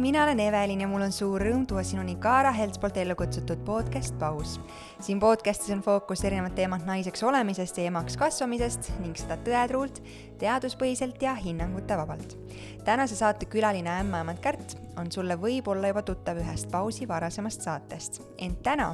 [0.00, 3.60] mina olen Evelin ja mul on suur rõõm tuua sinuni Kaara Helts poolt ellu kutsutud
[3.64, 4.60] podcast Paus.
[5.00, 10.02] siin podcastis on fookus erinevad teemad naiseks olemisest ja emaks kasvamisest ning seda tõetruult,
[10.38, 12.36] teaduspõhiselt ja hinnangute vabalt.
[12.84, 18.62] tänase saate külaline ämmaemand Kärt on sulle võib-olla juba tuttav ühest Pausi varasemast saatest, ent
[18.64, 18.88] täna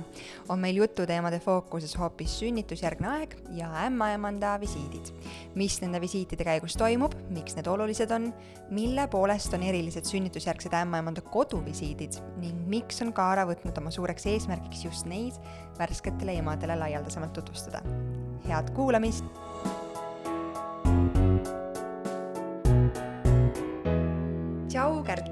[0.52, 5.12] on meil jututeemade fookuses hoopis sünnitusjärgne aeg ja ämmaemanda visiidid.
[5.54, 8.32] mis nende visiitide käigus toimub, miks need olulised on,
[8.70, 14.84] mille poolest on erilised sünnitusjärgsed ämmaemanda koduvisiidid ning miks on Kaara võtnud oma suureks eesmärgiks
[14.84, 15.38] just neid
[15.78, 17.82] värsketele emadele laialdasemalt tutvustada.
[18.48, 19.24] head kuulamist!
[24.72, 25.31] tšau, Kärt!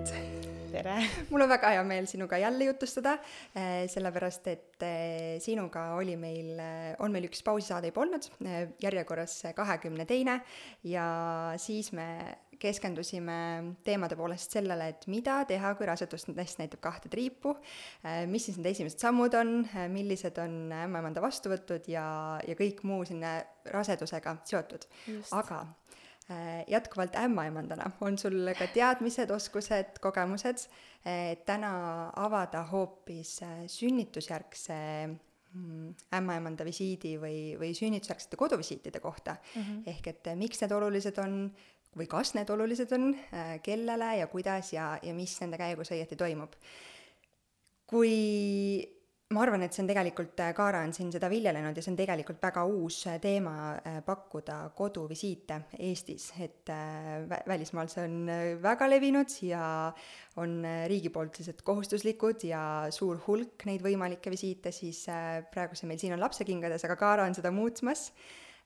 [0.80, 0.96] Tere!
[1.30, 3.16] mul on väga hea meel sinuga jälle jutustada,
[3.54, 8.28] eh, sellepärast et eh, sinuga oli meil, eh, on meil üks pausisaade juba olnud,
[8.82, 10.40] järjekorras kahekümne teine
[10.86, 11.06] ja
[11.60, 12.06] siis me
[12.60, 13.36] keskendusime
[13.86, 17.54] teemade poolest sellele, et mida teha, kui rasedustest näitab kahte triipu,
[18.28, 22.04] mis siis need esimesed sammud on, millised on ämmaemanda vastuvõtud ja,
[22.44, 23.38] ja kõik muu sinna
[23.72, 24.84] rasedusega seotud.
[25.32, 25.62] aga
[26.68, 30.66] jätkuvalt ämmaemandana on sul ka teadmised, oskused, kogemused,
[31.06, 31.72] et täna
[32.16, 34.76] avada hoopis äh, sünnitusjärgse
[35.08, 39.62] mm, ämmaemanda visiidi või, või sünnitusjärgsete koduvisiitide kohta mm.
[39.62, 39.82] -hmm.
[39.94, 41.42] ehk et äh, miks need olulised on
[41.96, 43.16] või kas need olulised on,
[43.66, 46.52] kellele ja kuidas ja, ja mis nende käigus õieti toimub.
[47.90, 48.99] kui
[49.30, 51.98] ma arvan, et see on tegelikult, äh, Kaara on siin seda viljelenud ja see on
[52.00, 56.72] tegelikult väga uus äh, teema äh, pakkuda koduvisiite Eestis, et
[57.46, 58.16] välismaal see on
[58.62, 59.62] väga levinud ja
[60.42, 60.56] on
[60.90, 62.62] riigi poolt sellised kohustuslikud ja
[62.94, 65.04] suur hulk neid võimalikke visiite, siis
[65.54, 68.08] praegu see meil siin on lapsekingades, aga Kaara on seda muutmas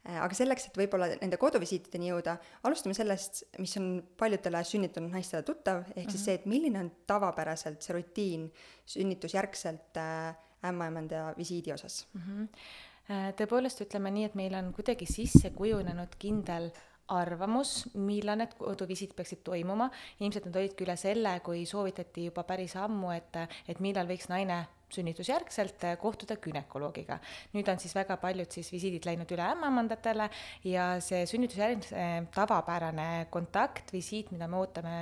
[0.04, 3.86] aga selleks, et võib-olla nende koduvisiitideni jõuda, alustame sellest, mis on
[4.20, 6.10] paljudele sünnitanud naistele tuttav, ehk mm -hmm.
[6.10, 6.24] siis mhm.
[6.24, 8.50] see, et milline on tavapäraselt see rutiin
[8.96, 12.22] sünnitusjärgselt äh, ämmaemanda visiidi osas mm.
[12.26, 13.30] -hmm.
[13.38, 16.70] tõepoolest, ütleme nii, et meil on kuidagi sisse kujunenud kindel
[17.08, 22.76] arvamus, millal need koduvisiit peaksid toimuma, ilmselt nad olidki üle selle, kui soovitati juba päris
[22.80, 23.36] ammu, et,
[23.68, 24.62] et millal võiks naine
[24.94, 27.18] sünnitusjärgselt eh, kohtuda günekoloogiga.
[27.54, 30.28] nüüd on siis väga paljud siis visiidid läinud üle ämmaemandatele
[30.70, 34.96] ja see sünnitusjärgne eh, tavapärane kontaktvisiit, mida me ootame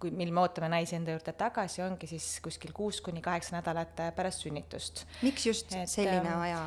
[0.00, 4.04] kui, mil me ootame naisi enda juurde tagasi, ongi siis kuskil kuus kuni kaheksa nädalat
[4.16, 5.06] pärast sünnitust.
[5.22, 6.62] miks just et, selline ehm, aja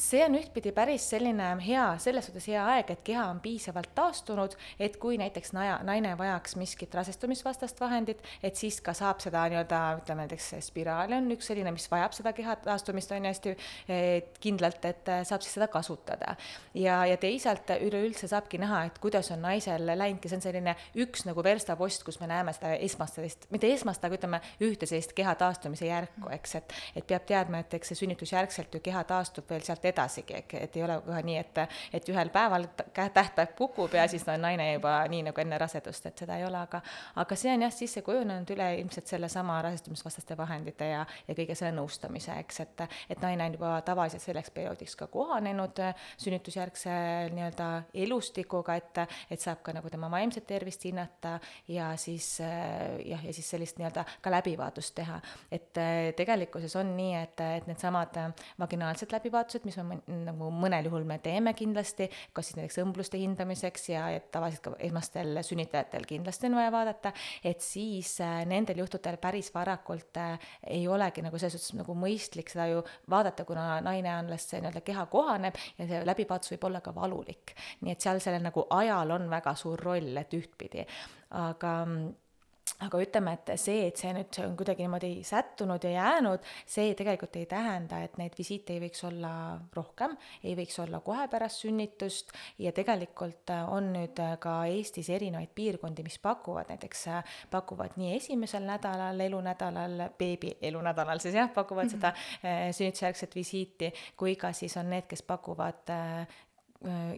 [0.00, 4.54] see on ühtpidi päris selline hea, selles suhtes hea aeg, et keha on piisavalt taastunud,
[4.80, 9.80] et kui näiteks naja, naine vajaks miskit rasestumisvastast vahendit, et siis ka saab seda nii-öelda,
[10.00, 13.54] ütleme näiteks spiraal on üks selline, mis vajab seda keha taastumist, on ju hästi
[14.40, 16.36] kindlalt, et saab siis seda kasutada.
[16.74, 21.26] ja, ja teisalt üleüldse saabki näha, et kuidas on naisel läinudki, see on selline üks
[21.28, 25.34] nagu verstapost, kus me näeme seda esmast sellist, mitte esmast, aga ütleme, ühte sellist keha
[25.40, 29.64] taastumise järku, eks, et, et peab teadma, et eks see sünnitusjärgselt ju keha taastub veel
[29.66, 31.60] sealt edasigi, et ei ole kohe nii, et,
[31.96, 36.24] et ühel päeval tähtaeg kukub ja siis on naine juba nii nagu enne rasedust, et
[36.24, 36.80] seda ei ole, aga
[37.20, 41.74] aga see on jah, sisse kujunenud üle ilmselt sellesama rasestumisvastaste vahendite ja, ja kõige selle
[41.78, 45.80] nõustamise, eks, et et naine on juba tavaliselt selleks perioodiks ka kohanenud
[46.20, 46.94] sünnitusjärgse
[47.34, 47.68] nii-öelda
[48.04, 51.36] elustikuga, et, et saab ka nagu tema vaimset tervist hinnata
[51.68, 55.20] ja siis jah, ja siis sellist nii-öelda ka läbivaatust teha.
[55.52, 55.82] et
[56.16, 58.16] tegelikkuses on nii, et, et needsamad
[58.60, 63.88] vaginaalsed läbivaatused, mis me nagu mõnel juhul me teeme kindlasti, kas siis näiteks õmbluste hindamiseks
[63.92, 67.12] ja, ja tavaliselt ka esmastel sünnitajatel kindlasti on vaja vaadata,
[67.44, 72.52] et siis äh, nendel juhtudel päris varakult äh, ei olegi nagu selles suhtes nagu mõistlik
[72.52, 76.80] seda ju vaadata, kuna naine alles see nii-öelda keha kohaneb ja see läbivaatus võib olla
[76.84, 77.54] ka valulik.
[77.84, 80.86] nii et seal sellel nagu ajal on väga suur roll, et ühtpidi,
[81.38, 81.76] aga
[82.86, 87.36] aga ütleme, et see, et see nüüd on kuidagi niimoodi sättunud ja jäänud, see tegelikult
[87.40, 89.32] ei tähenda, et neid visiite ei võiks olla
[89.76, 96.04] rohkem, ei võiks olla kohe pärast sünnitust ja tegelikult on nüüd ka Eestis erinevaid piirkondi,
[96.06, 97.06] mis pakuvad näiteks,
[97.50, 102.12] pakuvad nii esimesel nädalal, elunädalal, beebi elunädalal siis jah, pakuvad mm -hmm.
[102.40, 106.26] seda sünnitusjärgset visiiti, kui ka siis on need, kes pakuvad Äh,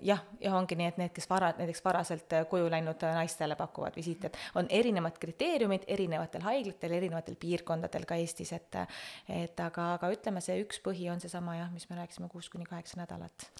[0.02, 3.56] jah, ja ongi nii, et need, kes vara, näiteks varaselt äh, koju läinud äh, naistele
[3.58, 8.80] pakuvad visiite, et on erinevad kriteeriumid erinevatel haiglatel, erinevatel piirkondadel ka Eestis, et
[9.28, 12.66] et aga, aga ütleme, see üks põhi on seesama jah, mis me rääkisime, kuus kuni
[12.66, 13.50] kaheksa nädalat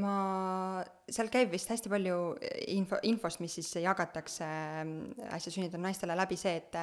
[0.00, 2.16] ma, seal käib vist hästi palju
[2.74, 4.48] info, infost, mis siis jagatakse
[5.36, 6.78] äsja sünnitanud naistele läbi see, et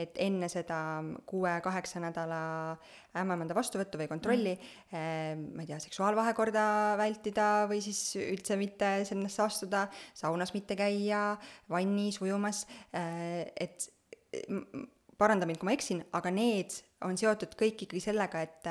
[0.00, 0.78] et enne seda
[1.30, 2.40] kuue-kaheksa nädala
[3.20, 4.96] ämmaemanda vastuvõttu või kontrolli mm.
[4.96, 6.64] eh, ma ei tea, seksuaalvahekorda
[7.00, 11.36] vältida või siis üldse mitte sellesse astuda, saunas mitte käia,
[11.70, 13.90] vannis ujumas eh,, et
[15.20, 16.74] paranda mind, kui ma eksin, aga need
[17.04, 18.68] on seotud kõik ikkagi sellega, et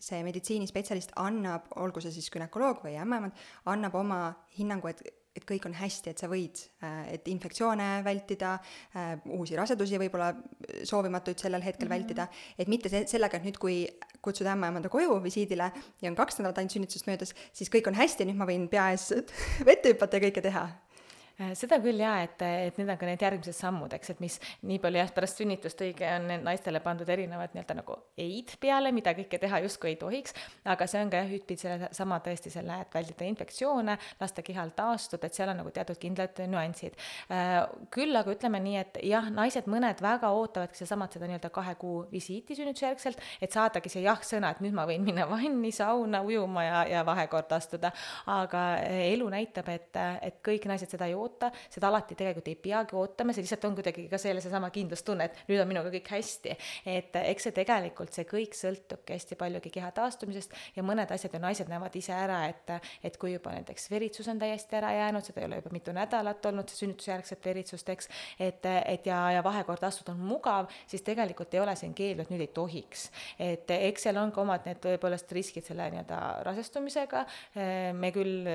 [0.00, 3.36] see meditsiinispetsialist annab, olgu see siis gümnakoloog või ämmaemand,
[3.70, 4.20] annab oma
[4.58, 5.02] hinnangu, et
[5.36, 8.56] et kõik on hästi, et sa võid, äh, et infektsioone vältida,
[8.96, 10.32] äh, uusi rasedusi võib-olla
[10.84, 11.98] soovimatuid sellel hetkel mm -hmm.
[11.98, 13.86] vältida, et mitte see, sellega, et nüüd, kui
[14.20, 15.72] kutsuda ämmaemanda koju visiidile
[16.02, 18.90] ja on kaks nädalat ainult sünnitusest möödas, siis kõik on hästi, nüüd ma võin pea
[18.90, 19.12] ees
[19.68, 20.68] vette hüpata ja kõike teha
[21.56, 24.36] seda küll jaa, et, et need on ka need järgmised sammud, eks, et mis
[24.68, 29.14] nii palju jah, pärast sünnitust õige on naistele pandud erinevad nii-öelda nagu ei-d peale, mida
[29.16, 30.34] kõike teha justkui ei tohiks,
[30.68, 35.28] aga see on ka jah, ühtpidi sellesama tõesti selle, et vältida infektsioone, lasta kehal taastuda,
[35.28, 36.98] et seal on nagu teatud kindlad nüansid.
[37.32, 37.56] Äh,
[37.94, 42.04] küll aga ütleme nii, et jah, naised mõned väga ootavadki sedasamat, seda nii-öelda kahe kuu
[42.12, 46.84] visiiti sünnitusjärgselt, et saadagi see jah-sõna, et nüüd ma võin minna vanni, sauna, ujuma ja,
[46.90, 47.92] ja vahekorda astuda,
[48.30, 48.64] aga
[49.10, 52.96] elu näitab, et, et kõik naised seda ei oota, oota, seda alati tegelikult ei peagi
[52.98, 56.56] ootama, see lihtsalt on kuidagi ka selle seesama kindlustunne, et nüüd on minuga kõik hästi.
[56.90, 61.40] et eks see tegelikult, see kõik sõltubki hästi paljugi keha taastumisest ja mõned asjad ju
[61.42, 62.74] naised näevad ise ära, et,
[63.04, 66.46] et kui juba näiteks veritsus on täiesti ära jäänud, seda ei ole juba mitu nädalat
[66.50, 68.10] olnud, see sünnitusjärgset veritsust, eks,
[68.40, 72.34] et, et ja, ja vahekord astuda on mugav, siis tegelikult ei ole siin keeldu, et
[72.34, 73.08] nüüd ei tohiks.
[73.38, 77.24] et eks seal on ka omad need tõepoolest riskid selle nii-öelda rasestumisega,
[77.96, 78.48] me küll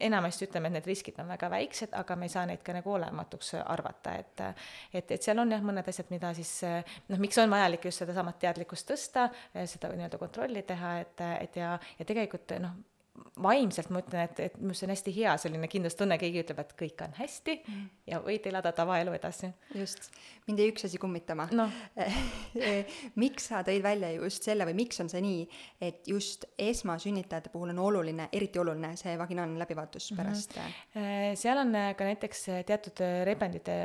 [0.00, 2.92] enamasti ütleme, et need riskid on väga väiksed, aga me ei saa neid ka nagu
[2.96, 4.44] olematuks arvata, et
[4.92, 6.52] et, et seal on jah, mõned asjad, mida siis
[7.08, 11.74] noh, miks on vajalik just sedasamat teadlikkust tõsta, seda nii-öelda kontrolli teha, et, et ja,
[11.98, 12.78] ja tegelikult noh,
[13.42, 16.60] vaimselt ma ütlen, et, et minu arust see on hästi hea selline kindlustunne, keegi ütleb,
[16.62, 17.86] et kõik on hästi mm.
[18.10, 19.50] ja võid elada tavaelu edasi.
[19.76, 20.10] just,
[20.48, 21.66] mind jäi üks asi kummitama no.
[23.22, 25.44] miks sa tõid välja just selle või miks on see nii,
[25.88, 30.20] et just esmasünnitajate puhul on oluline, eriti oluline see vaginaalne läbivaatus mhm.
[30.20, 30.78] pärast mm?
[30.94, 31.40] -hmm.
[31.40, 33.78] seal on äh, ka näiteks teatud rebendite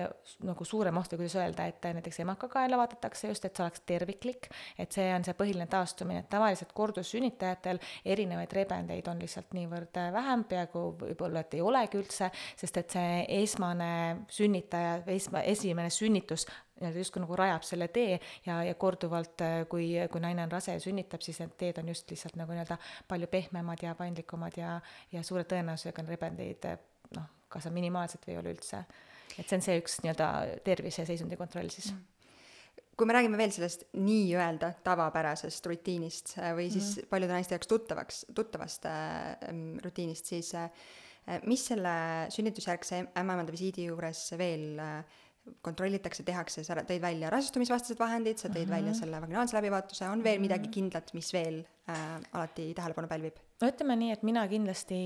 [0.46, 4.50] nagu suurem oht või kuidas öelda, et näiteks emakakaela vaadatakse just, et see oleks terviklik,
[4.80, 10.12] et see on see põhiline taastumine, et tavaliselt kordussünnitajatel erinevaid rebendeid on lihtsalt niivõrd äh,
[10.14, 13.90] vähem, peaaegu võib-olla, et ei olegi üldse, sest et see esmane
[14.32, 19.92] sünnitaja, esma, esimene sünnitus nii-öelda justkui nagu rajab selle tee ja, ja korduvalt, äh, kui,
[20.12, 22.80] kui naine on rase ja sünnitab, siis need teed on just lihtsalt nagu nii-öelda
[23.12, 24.80] palju pehmemad ja paindlikumad ja,
[25.12, 26.72] ja suure tõenäosusega on rebendeid
[27.16, 28.84] noh, kas on minimaalselt või ei ole üldse.
[29.38, 30.34] et see on see üks nii-öelda
[30.68, 32.15] tervise seisundi kontroll siis mm
[32.96, 37.10] kui me räägime veel sellest nii-öelda tavapärasest rutiinist äh, või siis mm -hmm.
[37.10, 39.36] paljude naiste jaoks tuttavaks, tuttavast äh,
[39.84, 40.70] rutiinist, siis äh,
[41.46, 41.96] mis selle
[42.30, 45.04] sünnitusjärgse ämmaemanda visiidi juures veel äh,
[45.66, 48.76] kontrollitakse, tehakse, sa tõid välja rasestumisvastased vahendid, sa tõid mm -hmm.
[48.78, 53.45] välja selle vaginaalse läbivaatuse, on veel midagi kindlat, mis veel äh, alati tähelepanu pälvib?
[53.62, 54.98] No ütleme nii, et mina kindlasti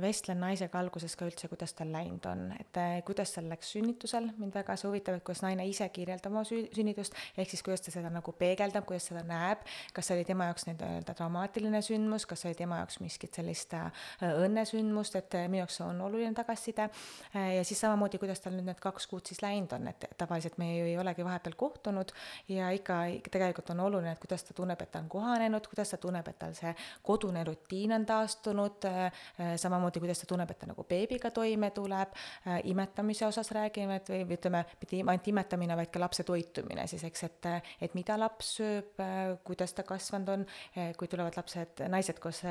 [0.00, 4.30] vestlen naisega alguses ka üldse, kuidas tal läinud on, et eh, kuidas tal läks sünnitusel,
[4.40, 7.92] mind väga see huvitab, et kuidas naine ise kirjeldab oma sünnitust, ehk siis kuidas ta
[7.92, 9.66] seda nagu peegeldab, kuidas seda näeb,
[9.96, 14.06] kas see oli tema jaoks nii-öelda traumaatiline sündmus, kas oli tema jaoks miskit sellist äh,
[14.30, 16.88] õnnesündmust, et minu jaoks see on oluline tagasiside.
[17.34, 20.70] Ja siis samamoodi, kuidas tal nüüd need kaks kuud siis läinud on, et tavaliselt me
[20.72, 22.12] ju ei olegi vahepeal kohtunud
[22.48, 26.00] ja ikka tegelikult on oluline, et kuidas ta tunneb, et ta on kohanenud, kuidas ta
[26.00, 26.72] tunneb, et tal see
[27.06, 31.30] kodune rutiin rutiin on taastunud, äh, äh, samamoodi kuidas ta tunneb, et ta nagu beebiga
[31.30, 32.12] toime tuleb,
[32.46, 36.86] äh, imetamise osas räägime, et või, või ütleme, mitte ainult imetamine, vaid ka lapse toitumine
[36.86, 37.48] siis, eks, et,
[37.80, 39.00] et mida laps sööb,
[39.44, 40.46] kuidas ta kasvanud on,
[40.98, 42.42] kui tulevad lapsed, naised koos,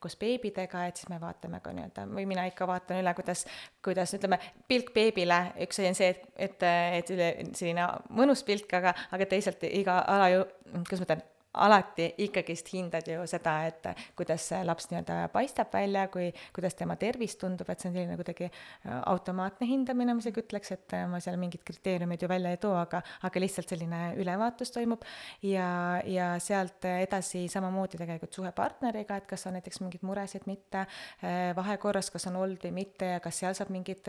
[0.00, 3.44] koos beebidega, et siis me vaatame ka nii-öelda, või mina ikka vaatan üle, kuidas,
[3.84, 6.68] kuidas ütleme, pilk beebile, üks asi on see, et, et,
[7.12, 10.46] et selline mõnus pilk, aga, aga teisalt iga ala ju,
[10.80, 13.86] kuidas ma ütlen, alati ikkagist hindad ju seda, et
[14.16, 18.18] kuidas see laps nii-öelda paistab välja, kui, kuidas tema tervis tundub, et see on selline
[18.20, 22.52] kuidagi äh, automaatne hindamine, ma isegi ütleks, et äh, ma seal mingid kriteeriumid ju välja
[22.52, 25.06] ei too, aga, aga lihtsalt selline ülevaatus toimub.
[25.46, 25.70] Ja,
[26.06, 30.84] ja sealt edasi samamoodi tegelikult suhe partneriga, et kas on näiteks mingeid muresid, mitte,
[31.24, 34.04] äh, vahekorras, kas on olnud või mitte ja kas seal saab mingeid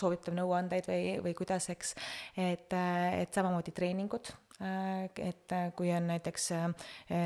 [0.00, 1.94] soovitav nõuandeid või, või kuidas, eks,
[2.34, 6.66] et, et samamoodi treeningud et äh, kui on näiteks äh,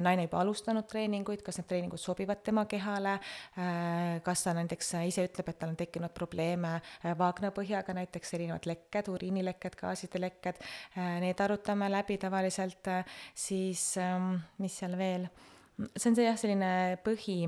[0.05, 3.17] naine juba alustanud treeninguid, kas need treeningud sobivad tema kehale,
[4.25, 6.77] kas ta näiteks ise ütleb, et tal on tekkinud probleeme
[7.19, 10.63] vaagnapõhjaga, näiteks erinevad lekked, uriinilekked, gaaside lekked,
[11.25, 12.91] need arutame läbi tavaliselt,
[13.35, 15.29] siis ähm, mis seal veel,
[15.97, 16.73] see on see jah, selline
[17.05, 17.43] põhi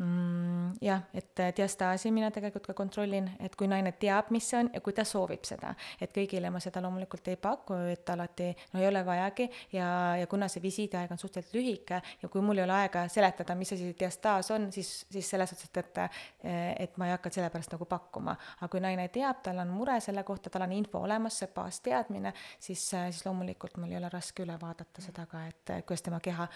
[0.00, 4.70] mm, jah, et diastaasi mina tegelikult ka kontrollin, et kui naine teab, mis see on
[4.74, 8.80] ja kui ta soovib seda, et kõigile ma seda loomulikult ei paku, et alati no
[8.80, 9.88] ei ole vajagi ja,
[10.20, 13.72] ja kuna see visiidiaeg on suhteliselt lühike ja kui mul ei ole aega seletada, mis
[13.74, 16.52] asi see diastaas on, siis, siis selles suhtes, et, et,
[16.86, 18.36] et ma ei hakka sellepärast nagu pakkuma.
[18.60, 22.34] aga kui naine teab, tal on mure selle kohta, tal on info olemas, see baasteadmine,
[22.58, 26.48] siis, siis loomulikult mul ei ole raske üle vaadata seda ka, et kuidas tema keha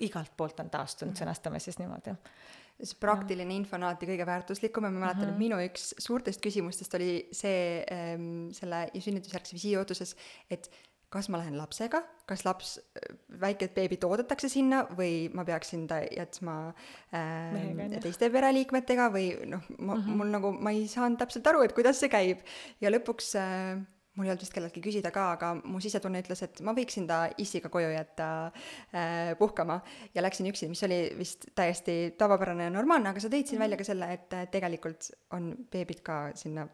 [0.00, 2.16] igalt poolt on taastunud, sõnastame siis niimoodi
[2.82, 5.36] see praktiline info on alati kõige väärtuslikum ja ma mäletan mm, -hmm.
[5.36, 10.16] et minu üks suurtest küsimustest oli see ähm, selle sünnitusjärgse visiidi ootuses,
[10.50, 10.70] et
[11.14, 12.74] kas ma lähen lapsega, kas laps,
[13.40, 16.56] väike beebi toodetakse sinna või ma peaksin ta jätma
[17.14, 20.18] äh, teiste pereliikmetega või noh, ma mm, -hmm.
[20.18, 22.42] mul nagu, ma ei saanud täpselt aru, et kuidas see käib.
[22.80, 23.78] ja lõpuks äh,
[24.14, 27.24] mul ei olnud vist kelleltki küsida ka, aga mu sisetunne ütles, et ma võiksin ta
[27.42, 29.80] issiga koju jätta äh, puhkama.
[30.14, 33.78] Ja läksin üksi, mis oli vist täiesti tavapärane ja normaalne, aga sa tõid siin välja
[33.80, 36.66] ka selle, et tegelikult on beebid ka sinna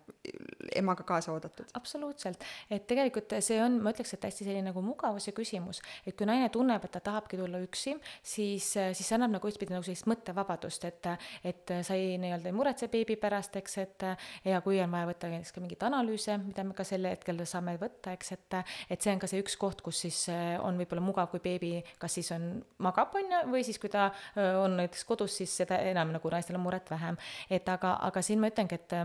[0.77, 1.71] emaga kaasa oodatud.
[1.75, 6.29] absoluutselt, et tegelikult see on, ma ütleks, et hästi selline nagu mugavuse küsimus, et kui
[6.29, 10.09] naine tunneb, et ta tahabki tulla üksi, siis, siis see annab nagu ühtpidi nagu sellist
[10.11, 11.11] mõttevabadust, et,
[11.47, 14.07] et sa ei nii-öelda ei muretse beebi pärast, eks, et
[14.45, 17.47] ja kui on vaja võtta näiteks ka mingeid analüüse, mida me ka sel hetkel hetkel
[17.49, 18.57] saame võtta, eks, et,
[18.91, 21.73] et see on ka see üks koht, kus siis eh, on võib-olla mugav, kui beebi
[22.01, 25.55] kas siis on, magab, on ju, või siis kui ta eh, on näiteks kodus, siis
[25.63, 27.19] seda enam nagu naistel on muret vähem.
[27.51, 28.97] et aga, aga siin ma ütlengi, et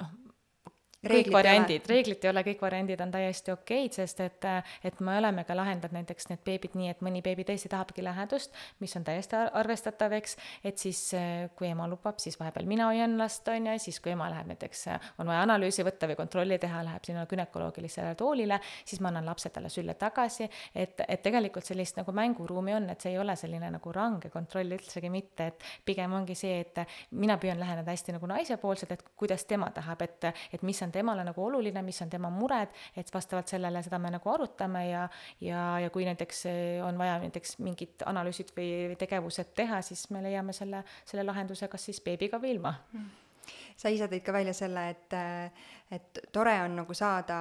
[0.00, 0.14] noh,
[1.08, 4.48] kõik variandid, reeglid ei ole, kõik variandid on täiesti okeid, sest et,
[4.84, 8.54] et me oleme ka lahendanud näiteks need beebid nii, et mõni beebi tõesti tahabki lähedust,
[8.82, 11.00] mis on täiesti arvestatav, eks, et siis
[11.56, 14.86] kui ema lubab, siis vahepeal mina hoian last, on ju, siis kui ema läheb näiteks,
[15.22, 19.50] on vaja analüüsi võtta või kontrolli teha, läheb sinna günekoloogilisele toolile, siis ma annan lapse
[19.54, 23.70] talle sülle tagasi, et, et tegelikult sellist nagu mänguruumi on, et see ei ole selline
[23.76, 26.84] nagu range kontroll üldsegi mitte, et pigem ongi see, et
[27.14, 31.24] mina püüan läheneda hästi nagu naisepoolselt, et kuidas tema tahab, et, et mis on temale
[31.26, 35.08] nagu oluline, mis on tema mured, et vastavalt sellele seda me nagu arutame ja,
[35.44, 38.70] ja, ja kui näiteks eh, on vaja näiteks mingid analüüsid või
[39.00, 42.78] tegevused teha, siis me leiame selle, selle lahenduse kas siis beebiga või ilma.
[42.92, 43.12] Mm
[43.76, 45.16] sa ise tõid ka välja selle, et,
[45.90, 47.38] et tore on nagu saada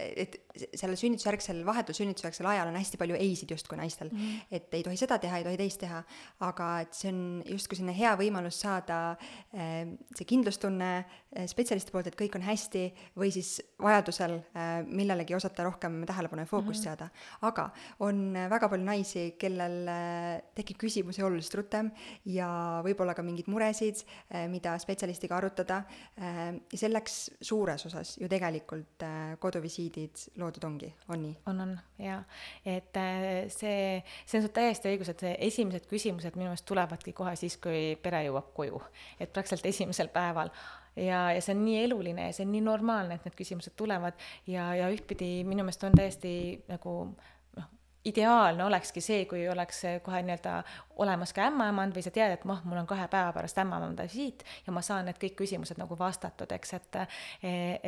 [0.00, 0.36] et
[0.78, 4.18] sellel sünnitusjärgsel, vahetul sünnitusjärgsel ajal on hästi palju ei-sid justkui naistel mm.
[4.18, 4.56] -hmm.
[4.56, 6.02] et ei tohi seda teha, ei tohi teist teha,
[6.46, 12.10] aga et see on justkui selline hea võimalus saada äh, see kindlustunne äh, spetsialisti poolt,
[12.10, 12.84] et kõik on hästi,
[13.16, 16.96] või siis vajadusel äh, millelegi osata rohkem tähelepanu ja fookust mm -hmm.
[16.96, 17.08] seada.
[17.42, 17.70] aga
[18.00, 21.90] on väga palju naisi, kellel äh, tekib küsimusi oluliselt rutem
[22.24, 26.40] ja võib-olla ka mingeid muresid äh,, mida spetsialistiga arutada äh,
[26.72, 31.36] ja selleks suures osas ju tegelikult äh, koduvisiit visiidid loodud ongi, on nii?
[31.46, 32.18] on, on jaa,
[32.66, 37.36] et äh, see, see on sul täiesti õigus, et esimesed küsimused minu meelest tulevadki kohe
[37.38, 38.82] siis, kui pere jõuab koju,
[39.20, 40.52] et praktiliselt esimesel päeval.
[40.98, 44.18] Ja, ja see on nii eluline ja see on nii normaalne, et need küsimused tulevad.
[44.50, 46.32] Ja, ja ühtpidi minu meelest on täiesti
[46.68, 46.94] nagu
[48.04, 50.54] ideaalne olekski see, kui oleks kohe nii-öelda
[51.04, 54.44] olemas ka ämmaemand või sa tead, et noh, mul on kahe päeva pärast ämmaemanda visiit
[54.66, 57.00] ja ma saan need kõik küsimused nagu vastatud, eks, et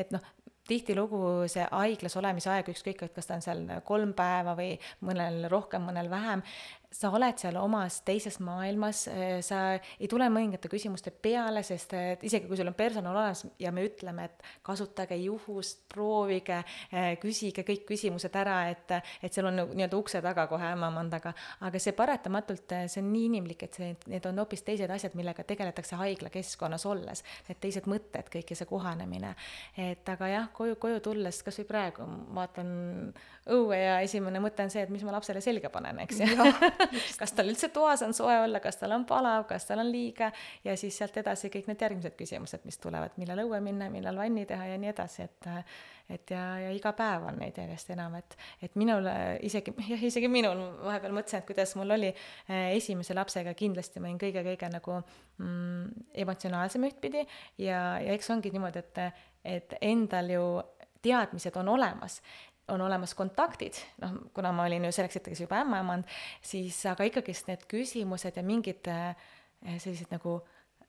[0.02, 0.25] et noh,
[0.69, 4.76] tihtilugu see haiglas olemise aeg, ükskõik, et kas ta on seal kolm päeva või
[5.07, 6.45] mõnel rohkem, mõnel vähem,
[6.93, 9.61] sa oled seal omas teises maailmas, äh, sa
[9.99, 13.87] ei tule mõningate küsimuste peale, sest et isegi kui sul on personal olemas ja me
[13.87, 16.61] ütleme, et kasutage juhust, proovige,
[16.93, 21.33] äh, küsige kõik küsimused ära, et, et seal on nagu nii-öelda ukse taga kohe ämmaemandaga,
[21.65, 25.17] aga see paratamatult, äh, see on nii inimlik, et see, need on hoopis teised asjad,
[25.19, 29.35] millega tegeletakse haiglakeskkonnas olles, need teised mõtted, kõik ja see kohanemine.
[29.79, 32.07] et aga jah, koju, koju tulles, kas või praegu
[32.37, 32.69] vaatan
[33.51, 36.51] õue ja esimene mõte on see, et mis ma lapsele selga panen, eks ju
[37.21, 40.31] kas tal üldse toas on soe olla, kas tal on palav, kas tal on liige
[40.65, 44.47] ja siis sealt edasi kõik need järgmised küsimused, mis tulevad, millal õue minna, millal vanni
[44.49, 45.51] teha ja nii edasi, et
[46.11, 48.37] et ja, ja iga päev on neid järjest enam, et,
[48.67, 49.07] et minul
[49.47, 54.11] isegi, jah, isegi minul vahepeal mõtlesin, et kuidas mul oli eh, esimese lapsega, kindlasti ma
[54.11, 57.25] olin kõige-kõige nagu mm, emotsionaalsem ühtpidi
[57.62, 59.25] ja, ja eks ongi niimoodi, et,
[59.57, 60.47] et endal ju
[61.03, 62.21] teadmised on olemas
[62.73, 66.09] on olemas kontaktid, noh, kuna ma olin ju selleks hetkeks juba ämmaemand,
[66.45, 69.14] siis aga ikkagist need küsimused ja mingid eh,
[69.79, 70.38] sellised nagu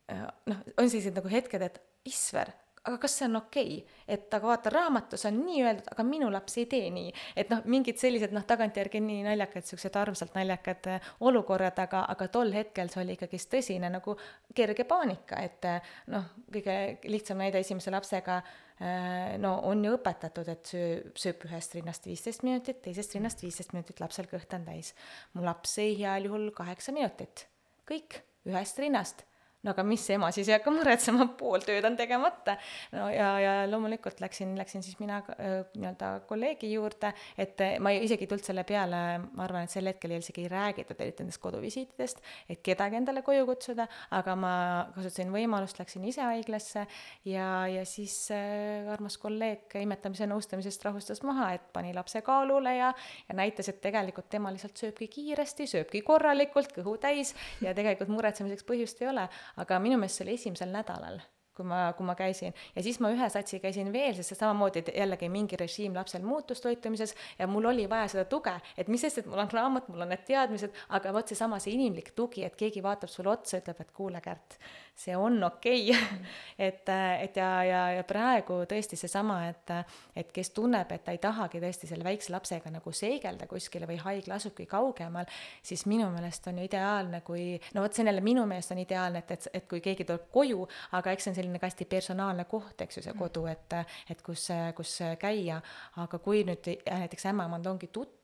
[0.07, 2.49] eh, noh, on sellised nagu hetked, et Isver,
[2.83, 6.31] aga kas see on okei okay?, et aga vaata, raamatus on nii öeldud, aga minu
[6.33, 7.13] laps ei tee nii.
[7.35, 12.27] et noh, mingid sellised noh, tagantjärgi nii naljakad, siuksed armsalt naljakad eh, olukorrad, aga, aga
[12.33, 14.17] tol hetkel see oli ikkagist tõsine nagu
[14.55, 15.69] kerge paanika, et
[16.11, 18.41] noh, kõige lihtsam näide esimese lapsega
[18.81, 23.75] Äh, no on ju õpetatud, et söö, sööb ühest rinnast viisteist minutit, teisest rinnast viisteist
[23.75, 24.95] minutit, lapsel kõht on täis.
[25.33, 27.45] mu laps sõi heal juhul kaheksa minutit,
[27.87, 29.23] kõik ühest rinnast.
[29.63, 32.57] No aga mis ema siis ei hakka muretsema, pool tööd on tegemata.
[32.95, 37.93] no ja, ja loomulikult läksin, läksin siis mina äh, nii-öelda kolleegi juurde, et äh, ma
[37.93, 41.23] ei, isegi ei tulnud selle peale, ma arvan, et sel hetkel isegi ei räägitud eriti
[41.23, 43.87] nendest koduvisiitidest, et kedagi endale koju kutsuda,
[44.19, 44.53] aga ma
[44.95, 46.85] kasutasin võimalust, läksin ise haiglasse
[47.29, 52.91] ja, ja siis äh, armas kolleeg imetamise nõustamisest rahustas maha, et pani lapse kaalule ja,
[53.29, 58.67] ja näitas, et tegelikult tema lihtsalt sööbki kiiresti, sööbki korralikult, kõhu täis ja tegelikult muretsemiseks
[58.67, 59.27] põhjust ei ole
[59.57, 61.21] aga minu meelest see oli esimesel nädalal
[61.55, 62.53] kui ma, kui ma käisin.
[62.75, 67.13] Ja siis ma ühe satsi käisin veel, sest samamoodi, jällegi mingi režiim lapsel muutus toitumises
[67.39, 70.13] ja mul oli vaja seda tuge, et mis sest, et mul on raamat, mul on
[70.13, 73.93] need teadmised, aga vot seesama, see inimlik tugi, et keegi vaatab sulle otsa, ütleb, et
[73.93, 74.57] kuule, Kärt,
[74.95, 76.03] see on okei okay.
[76.67, 76.89] et,
[77.21, 79.73] et ja, ja, ja praegu tõesti seesama, et,
[80.15, 83.97] et kes tunneb, et ta ei tahagi tõesti selle väikse lapsega nagu seigelda kuskile või
[84.03, 85.29] haigla asubki kaugemal,
[85.65, 88.83] siis minu meelest on ju ideaalne, kui, no vot, see on jälle minu meelest on
[88.83, 90.67] ideaalne, et, et, et kui keegi tuleb koju,
[90.99, 93.79] aga eks see on selline ka hästi personaalne koht, eks ju, see kodu, et,
[94.13, 95.61] et kus, kus käia,
[96.03, 98.22] aga kui nüüd näiteks ämmaemand ongi tuttav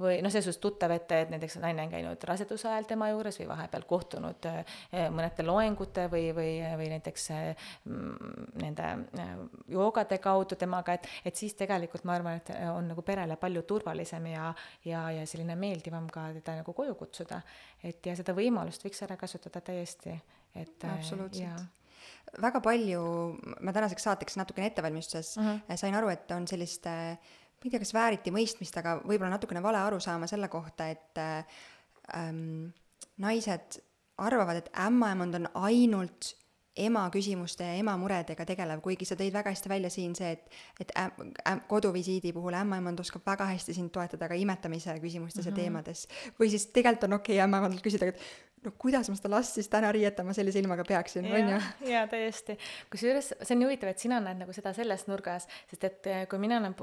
[0.00, 3.38] või noh, selles suhtes tuttav, et, et näiteks naine on käinud raseduse ajal tema juures
[3.40, 4.76] või vahepeal kohtunud eh,
[5.12, 8.88] mõnede loengute või, või, või näiteks mm, nende
[9.24, 9.34] eh,
[9.76, 14.30] joogade kaudu temaga, et, et siis tegelikult ma arvan, et on nagu perele palju turvalisem
[14.32, 14.48] ja,
[14.88, 17.42] ja, ja selline meeldivam ka teda nagu koju kutsuda.
[17.82, 20.16] et ja seda võimalust võiks ära kasutada täiesti,
[20.54, 20.84] et.
[20.88, 21.70] absoluutselt
[22.40, 23.02] väga palju,
[23.64, 25.76] ma tänaseks saateks natukene ettevalmistuses uh -huh.
[25.76, 26.86] sain aru, et on sellist,
[27.62, 32.72] ma ei tea, kas vääriti mõistmist, aga võib-olla natukene vale arusaama selle kohta, et ähm,
[33.22, 33.78] naised
[34.18, 36.34] arvavad, et ämmaemand on ainult
[36.76, 40.46] ema küsimuste ja ema muredega tegelev, kuigi sa tõid väga hästi välja siin see, et,
[40.80, 41.04] et ä,
[41.44, 45.50] ä, koduvisiidi puhul ämmaemand oskab väga hästi sind toetada ka imetamise küsimustes mm -hmm.
[45.50, 45.60] ja mhm.
[45.60, 46.06] teemades.
[46.40, 48.20] või siis tegelikult on okei okay, ämmaemandalt küsida, et
[48.62, 51.60] no kuidas ma seda last siis täna riietama sellise ilmaga peaksin, on ju?
[51.90, 52.56] jaa, täiesti.
[52.92, 56.24] kusjuures see on nii huvitav, et sina näed nagu seda selles nurgas, sest et äh,
[56.30, 56.76] kui mina olen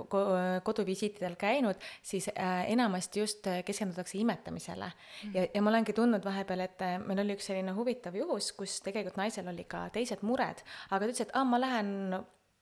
[0.66, 5.36] koduvisiitidel käinud, siis äh, enamasti just keskendutakse imetamisele mm.
[5.36, 9.20] ja, ja ma olengi tundnud vahepeal, et meil oli üks selline huvitav juhus, kus tegelikult
[9.22, 11.96] naisel oli ka teised mured, aga ta ütles, et aa, ma lähen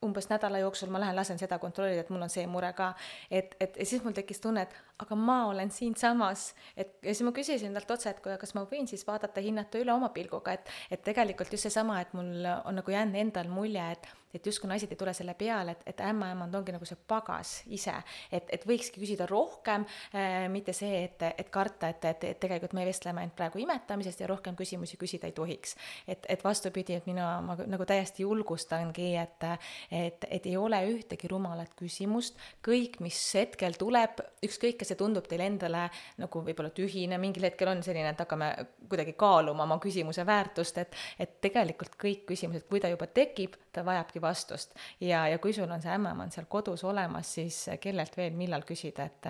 [0.05, 2.91] umbes nädala jooksul ma lähen lasen seda kontrollida, et mul on see mure ka.
[3.31, 7.25] et, et ja siis mul tekkis tunne, et aga ma olen siinsamas, et ja siis
[7.25, 10.69] ma küsisin talt otse, et kas ma võin siis vaadata, hinnata üle oma pilguga, et,
[10.91, 14.91] et tegelikult just seesama, et mul on nagu jäänud endal mulje, et et justkui naised
[14.91, 17.95] ei tule selle peale, et, et ämmaemand ongi nagu see pagas ise,
[18.31, 22.75] et, et võikski küsida rohkem äh,, mitte see, et, et karta, et, et, et tegelikult
[22.77, 25.75] me vestleme ainult praegu imetamisest ja rohkem küsimusi küsida ei tohiks.
[26.07, 29.47] et, et vastupidi, et mina ma nagu täiesti julgustangi, et,
[29.91, 35.27] et, et ei ole ühtegi rumalat küsimust, kõik, mis hetkel tuleb, ükskõik, kas see tundub
[35.29, 35.87] teile endale
[36.21, 38.51] nagu võib-olla tühine, mingil hetkel on selline, et hakkame
[38.89, 43.83] kuidagi kaaluma oma küsimuse väärtust, et, et tegelikult kõik küsimused, kui ta juba tekib, ta
[43.85, 44.75] vajabki vastust.
[45.01, 49.07] ja, ja kui sul on see ämmaemand seal kodus olemas, siis kellelt veel, millal küsida,
[49.07, 49.29] et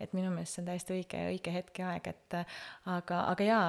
[0.00, 2.36] et minu meelest see on täiesti õige, õige hetk ja aeg, et
[2.86, 3.66] aga, aga jaa,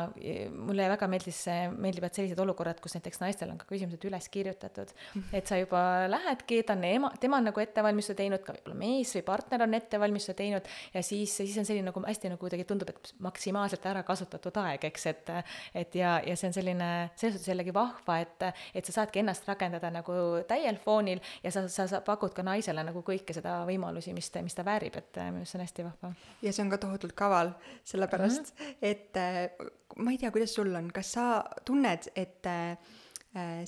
[0.55, 1.41] mulle väga meeldis,
[1.77, 4.93] meeldivad sellised olukorrad, kus näiteks naistel on ka küsimused üles kirjutatud.
[5.33, 9.13] et sa juba lähedki, ta on ema, tema on nagu ettevalmistuse teinud, ka võib-olla mees
[9.17, 12.91] või partner on ettevalmistuse teinud ja siis, siis on selline nagu hästi nagu kuidagi tundub,
[12.93, 15.31] et maksimaalselt ära kasutatud aeg, eks, et
[15.75, 19.47] et ja, ja see on selline, selles suhtes jällegi vahva, et, et sa saadki ennast
[19.49, 20.13] rakendada nagu
[20.59, 24.55] täiel foonil ja sa, sa, sa pakud ka naisele nagu kõike seda võimalusi, mis mis
[24.55, 26.13] ta väärib, et minu arust see on hästi vahva.
[26.45, 28.77] ja see on ka tohutult kaval, sellepärast mm -hmm.
[28.81, 32.98] et äh, ma ei tea, kuidas sul on, kas sa tunned, et äh, Äh,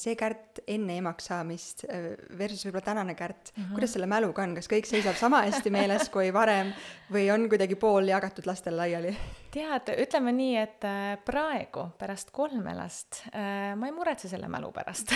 [0.01, 3.51] see Kärt enne emaks saamist äh, versus võib-olla tänane Kärt.
[3.53, 3.73] Mm, -hmm.
[3.75, 6.73] kuidas selle mäluga on, kas kõik seisab sama hästi meeles kui varem
[7.13, 9.13] või on kuidagi pool jagatud lastele laiali?
[9.51, 15.11] tead, ütleme nii, et äh, praegu pärast kolme last ma ei muretse selle mälu pärast.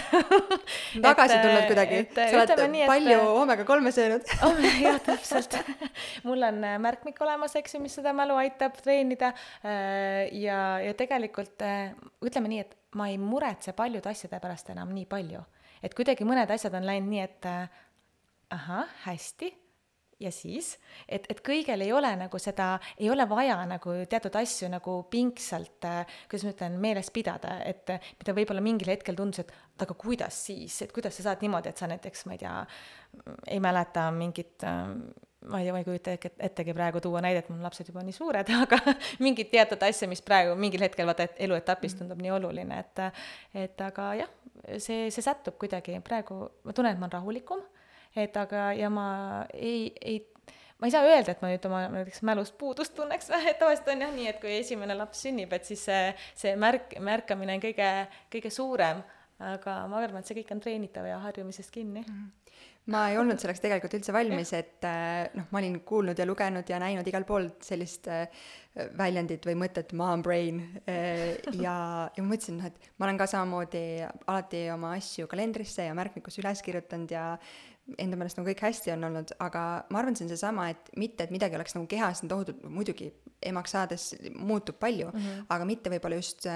[1.05, 3.27] Tagasi tulnud kuidagi, sa oled nii, palju et...
[3.31, 4.27] oomega kolme söönud.
[4.45, 5.55] Oh, jah, täpselt.
[6.27, 9.31] Mul on märkmik olemas, eks ju, mis seda mälu aitab treenida.
[9.63, 11.63] Ja, ja tegelikult
[12.21, 15.43] ütleme nii, et ma ei muretse paljude asjade pärast enam nii palju.
[15.84, 17.69] et kuidagi mõned asjad on läinud nii, et äh,
[18.55, 19.51] ahah, hästi,
[20.19, 20.75] ja siis,
[21.10, 25.88] et, et kõigil ei ole nagu seda, ei ole vaja nagu teatud asju nagu pingsalt
[25.89, 30.39] äh,, kuidas ma ütlen, meeles pidada, et mida võib-olla mingil hetkel tundus, et aga kuidas
[30.47, 32.55] siis, et kuidas sa saad niimoodi, et sa näiteks, ma ei tea,
[33.58, 34.95] ei mäleta mingit äh,
[35.49, 38.79] ma ei, ma ei kujuta ettegi praegu tuua näidet, mul lapsed juba nii suured, aga
[39.23, 42.03] mingit teatud asja, mis praegu mingil hetkel vaata, et eluetapis mm.
[42.03, 43.03] tundub nii oluline, et
[43.65, 44.31] et aga jah,
[44.77, 47.65] see, see sättub kuidagi, praegu ma tunnen, et ma olen rahulikum,
[48.15, 49.10] et aga, ja ma
[49.53, 50.34] ei, ei ma
[50.79, 54.05] ma ei saa öelda, et ma nüüd oma näiteks mälust puudust tunneks, et tavaliselt on
[54.05, 57.91] jah nii, et kui esimene laps sünnib, et siis see, see märk, märkamine on kõige,
[58.34, 59.03] kõige suurem,
[59.39, 62.10] aga ma arvan, et see kõik on treenitav ja harjumisest kinni mm.
[62.12, 62.41] -hmm
[62.93, 66.69] ma ei olnud selleks tegelikult üldse valmis, et äh, noh, ma olin kuulnud ja lugenud
[66.69, 68.25] ja näinud igal pool sellist äh,
[68.97, 71.75] väljendit või mõtet mom brain äh, ja,
[72.09, 76.43] ja ma mõtlesin, noh, et ma olen ka samamoodi alati oma asju kalendrisse ja märkmikusse
[76.43, 77.29] üles kirjutanud ja
[78.01, 79.61] enda meelest nagu kõik hästi on olnud, aga
[79.93, 83.11] ma arvan, see on seesama, et mitte, et midagi oleks nagu kehas tohutult, muidugi
[83.45, 85.45] emaks saades muutub palju mm, -hmm.
[85.53, 86.47] aga mitte võib-olla just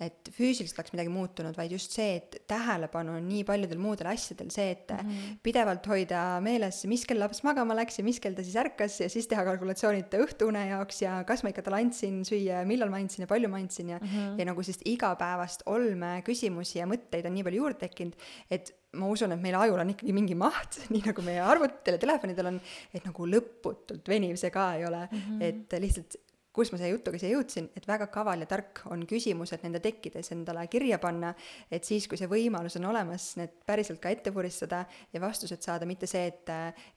[0.00, 4.48] et füüsiliselt oleks midagi muutunud, vaid just see, et tähelepanu on nii paljudel muudel asjadel,
[4.54, 5.38] see, et mm -hmm.
[5.44, 9.08] pidevalt hoida meeles, mis kell laps magama läks ja mis kell ta siis ärkas ja
[9.12, 12.96] siis teha kalkulatsioonid õhtuune jaoks ja kas ma ikka talle andsin süüa ja millal ma
[12.96, 14.38] andsin ja palju ma andsin ja mm, -hmm.
[14.38, 18.16] ja nagu sellist igapäevast olme, küsimusi ja mõtteid on nii palju juurde tekkinud,
[18.50, 22.02] et ma usun, et meil ajul on ikkagi mingi maht, nii nagu meie arvutitel ja
[22.06, 22.60] telefonidel on,
[22.94, 25.42] et nagu lõputult veniv see ka ei ole mm, -hmm.
[25.42, 26.16] et lihtsalt
[26.52, 30.32] kus ma selle jutuga siia jõudsin, et väga kaval ja tark on küsimused nende tekkides
[30.34, 31.32] endale kirja panna,
[31.70, 34.82] et siis, kui see võimalus on olemas, need päriselt ka ette vuristada
[35.12, 36.50] ja vastused saada, mitte see, et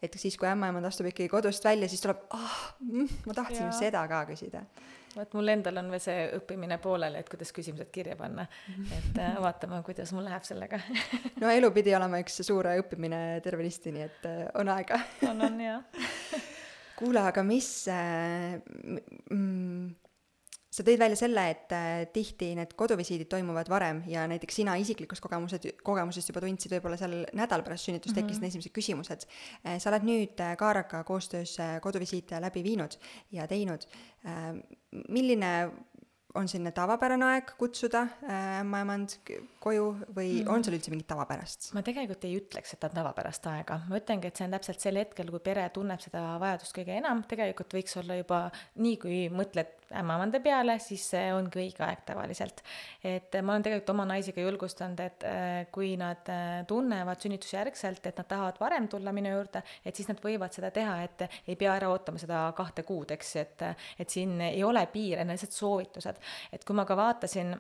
[0.04, 3.86] et siis, kui ämmaemand astub ikkagi kodust välja, siis tuleb, ah oh,, ma tahtsin just
[3.86, 4.64] seda ka küsida.
[5.14, 8.48] Vot mul endal on veel see õppimine pooleli, et kuidas küsimused kirja panna.
[8.98, 10.82] et äh, vaatame, kuidas mul läheb sellega.
[11.42, 14.98] No elu pidi olema üks suur õppimine tervenisti, nii et äh, on aega.
[15.30, 15.86] On, on jah
[17.00, 18.58] kuule, aga mis äh,
[19.32, 19.92] mm,
[20.74, 25.22] sa tõid välja selle, et äh, tihti need koduvisiidid toimuvad varem ja näiteks sina isiklikust
[25.24, 28.54] kogemused, kogemusest juba tundsid võib-olla seal nädal pärast sünnitust tekkisid mm -hmm.
[28.54, 29.28] esimesed küsimused.
[29.66, 32.98] Äh, sa oled nüüd Kaaraga koostöös koduvisiite läbi viinud
[33.32, 33.86] ja teinud.
[35.10, 35.72] milline
[36.40, 38.62] on selline tavapärane aeg kutsuda äh,
[39.64, 40.50] koju või mm.
[40.50, 41.70] on seal üldse mingit tavapärast?
[41.78, 45.00] ma tegelikult ei ütleks, et on tavapärast aega, ma ütlengi, et see on täpselt sel
[45.02, 48.44] hetkel, kui pere tunneb seda vajadust kõige enam, tegelikult võiks olla juba
[48.82, 52.64] nii, kui mõtled ämmamande peale, siis see ongi õige aeg tavaliselt.
[53.04, 58.06] et ma olen tegelikult oma naisi ka julgustanud, et äh, kui nad äh, tunnevad sünnitusjärgselt,
[58.06, 61.56] et nad tahavad varem tulla minu juurde, et siis nad võivad seda teha, et ei
[61.60, 63.68] pea ära ootama seda kahte kuud, eks, et
[64.00, 66.20] et siin ei ole piire, need on lihtsalt soovitused
[66.54, 67.54] et kui ma ka vaatasin,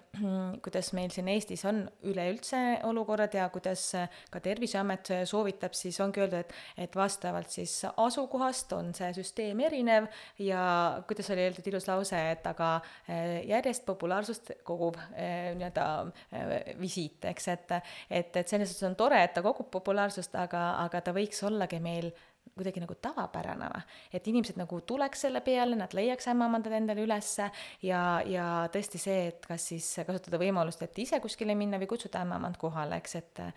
[0.63, 3.85] kuidas meil siin Eestis on üleüldse olukorrad ja kuidas
[4.31, 6.53] ka Terviseamet soovitab, siis ongi öeldud, et,
[6.85, 10.09] et vastavalt siis asukohast on see süsteem erinev
[10.41, 10.63] ja
[11.07, 12.69] kuidas oli öeldud ilus lause, et aga
[13.07, 15.87] eh, järjest populaarsust kogub eh, nii-öelda
[16.31, 17.73] eh, visiit, eks, et,
[18.09, 21.79] et, et selles suhtes on tore, et ta kogub populaarsust, aga, aga ta võiks ollagi
[21.83, 22.11] meil
[22.53, 23.69] kuidagi nagu tavapärane.
[23.71, 27.47] Või, et inimesed nagu tuleks selle peale, nad leiaks ämmamandad endale ülesse
[27.85, 32.21] ja, ja tõesti see, et kas siis kasutada võimalust, et ise kuskile minna või kutsuda
[32.25, 33.47] ämmamand kohale, eks, et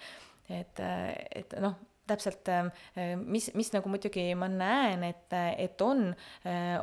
[0.47, 0.81] et,
[1.35, 1.75] et noh,
[2.07, 2.49] täpselt,
[3.27, 6.13] mis, mis nagu muidugi ma näen, et, et on,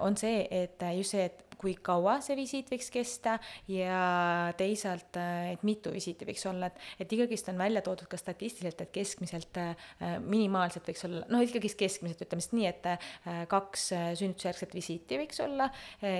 [0.03, 3.37] on see, et just see, et kui kaua see visiit võiks kesta
[3.71, 5.15] ja teisalt,
[5.53, 9.59] et mitu visiiti võiks olla, et, et ikkagist on välja toodud ka statistiliselt, et keskmiselt
[9.61, 13.07] äh, minimaalselt võiks olla, noh, ikkagist keskmiselt ütleme siis nii, et äh,
[13.51, 15.69] kaks äh, sünnitusjärgset visiiti võiks olla,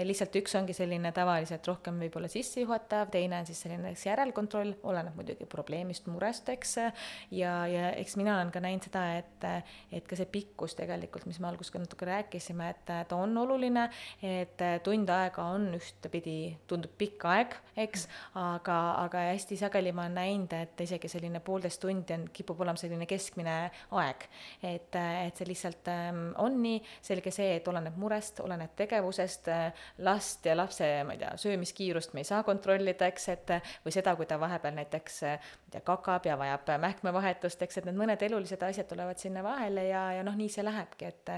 [0.08, 5.18] lihtsalt üks ongi selline tavaliselt rohkem võib-olla sissejuhatav, teine on siis selline eks järelkontroll, oleneb
[5.18, 6.76] muidugi probleemist, murest, eks,
[7.36, 9.48] ja, ja eks mina olen ka näinud seda, et,
[9.94, 13.88] et ka see pikkus tegelikult, mis me alguses ka natuke rääkisime, et ta on oluline,
[14.24, 18.06] et tund aega aega on ühtepidi, tundub pikk aeg, eks,
[18.38, 22.78] aga, aga hästi sageli ma olen näinud, et isegi selline poolteist tundi on, kipub olema
[22.78, 23.56] selline keskmine
[23.98, 24.28] aeg.
[24.64, 29.50] et, et see lihtsalt ähm, on nii, selge see, et oleneb murest, oleneb tegevusest,
[30.06, 34.16] last ja lapse, ma ei tea, söömiskiirust me ei saa kontrollida, eks, et või seda,
[34.20, 38.22] kui ta vahepeal näiteks, ma ei tea, kakab ja vajab mähkmevahetust, eks, et need mõned
[38.30, 41.34] elulised asjad tulevad sinna vahele ja, ja noh, nii see lähebki, et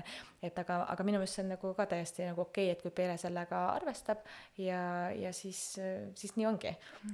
[0.45, 2.93] et aga, aga minu meelest see on nagu ka täiesti nagu okei okay,, et kui
[2.95, 4.25] pere sellega arvab, arvestab
[4.57, 5.77] ja, ja siis,
[6.17, 6.71] siis nii ongi.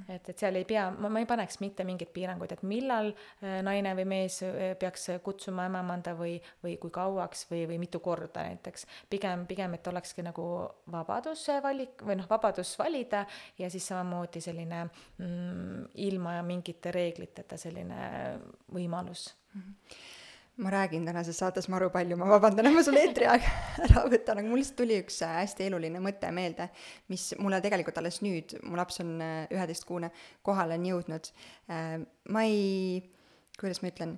[0.08, 3.60] Et, et seal ei pea, ma, ma ei paneks mitte mingeid piiranguid, et millal äh,
[3.66, 8.46] naine või mees äh, peaks kutsuma ämmamanda või, või kui kauaks või, või mitu korda
[8.48, 8.88] näiteks.
[9.10, 10.46] pigem, pigem, et olekski nagu
[10.92, 13.26] vabadus valik või noh, vabadus valida
[13.60, 18.02] ja siis samamoodi selline mm, ilma mingite reegliteta selline
[18.72, 19.62] võimalus mm.
[19.62, 20.20] -hmm
[20.58, 23.52] ma räägin tänases saates maru palju, ma vabandan, et ma sul eetriaega
[23.86, 26.68] ära võtan, aga mul lihtsalt tuli üks äh, hästi eluline mõte meelde,
[27.12, 30.12] mis mulle tegelikult alles nüüd, mu laps on äh, üheteistkuune,
[30.46, 31.32] kohale on jõudnud.
[31.72, 31.96] Äh,
[32.36, 33.00] ma ei,
[33.60, 34.18] kuidas ma ütlen,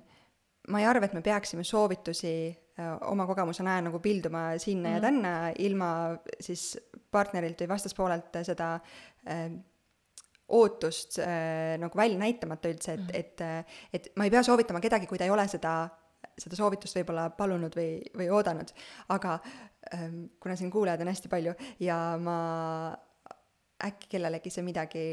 [0.74, 2.34] ma ei arva, et me peaksime soovitusi
[3.06, 4.94] oma kogemuse najal nagu pilduma sinna mm -hmm.
[4.94, 5.04] ja mhm.
[5.06, 5.90] tänna, ilma
[6.40, 6.72] siis
[7.14, 8.80] partnerilt või vastaspoolelt seda
[10.48, 13.64] ootust äh, nagu välja näitamata üldse, et mm, -hmm.
[13.92, 15.88] et, et ma ei pea soovitama kedagi, kui ta ei ole seda
[16.40, 18.72] seda soovitust võib-olla palunud või, või oodanud,
[19.14, 19.38] aga
[19.94, 22.38] ähm, kuna siin kuulajaid on hästi palju ja ma
[23.84, 25.04] äkki kellelegi see midagi,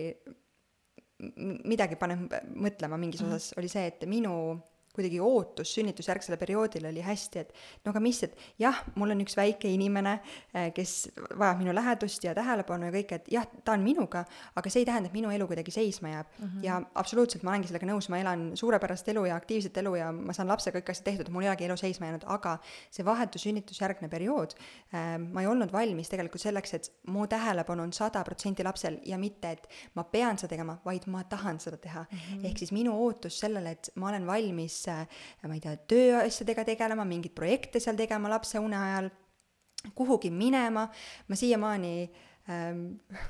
[1.68, 3.32] midagi paneb mõtlema mingis mhm.
[3.32, 4.36] osas, oli see, et minu
[4.96, 7.54] kuidagi ootus sünnitusjärgsele perioodile oli hästi, et
[7.86, 10.18] no aga mis, et jah, mul on üks väike inimene,
[10.54, 14.26] eh, kes vajab minu lähedust ja tähelepanu ja kõike, et jah, ta on minuga,
[14.56, 16.48] aga see ei tähenda, et minu elu kuidagi seisma jääb mm.
[16.48, 16.64] -hmm.
[16.66, 20.34] ja absoluutselt, ma olengi sellega nõus, ma elan suurepärast elu ja aktiivset elu ja ma
[20.34, 22.58] saan lapsega kõik asjad tehtud, mul ei olegi elu seisma jäänud, aga
[22.92, 24.56] see vahetu sünnitusjärgne periood
[24.94, 29.18] äh,, ma ei olnud valmis tegelikult selleks, et mu tähelepanu on sada protsenti lapsel ja
[29.18, 32.18] mitte, et ma pean seda tegema, vaid ma tahan seda teha mm.
[32.18, 32.46] -hmm.
[32.46, 37.36] ehk siis minu ootus sellele, et ma olen valmis ma ei tea, tööasjadega tegelema, mingeid
[37.38, 39.12] projekte seal tegema lapse une ajal,
[39.98, 40.86] kuhugi minema,
[41.28, 41.94] ma siiamaani
[42.50, 42.84] ähm,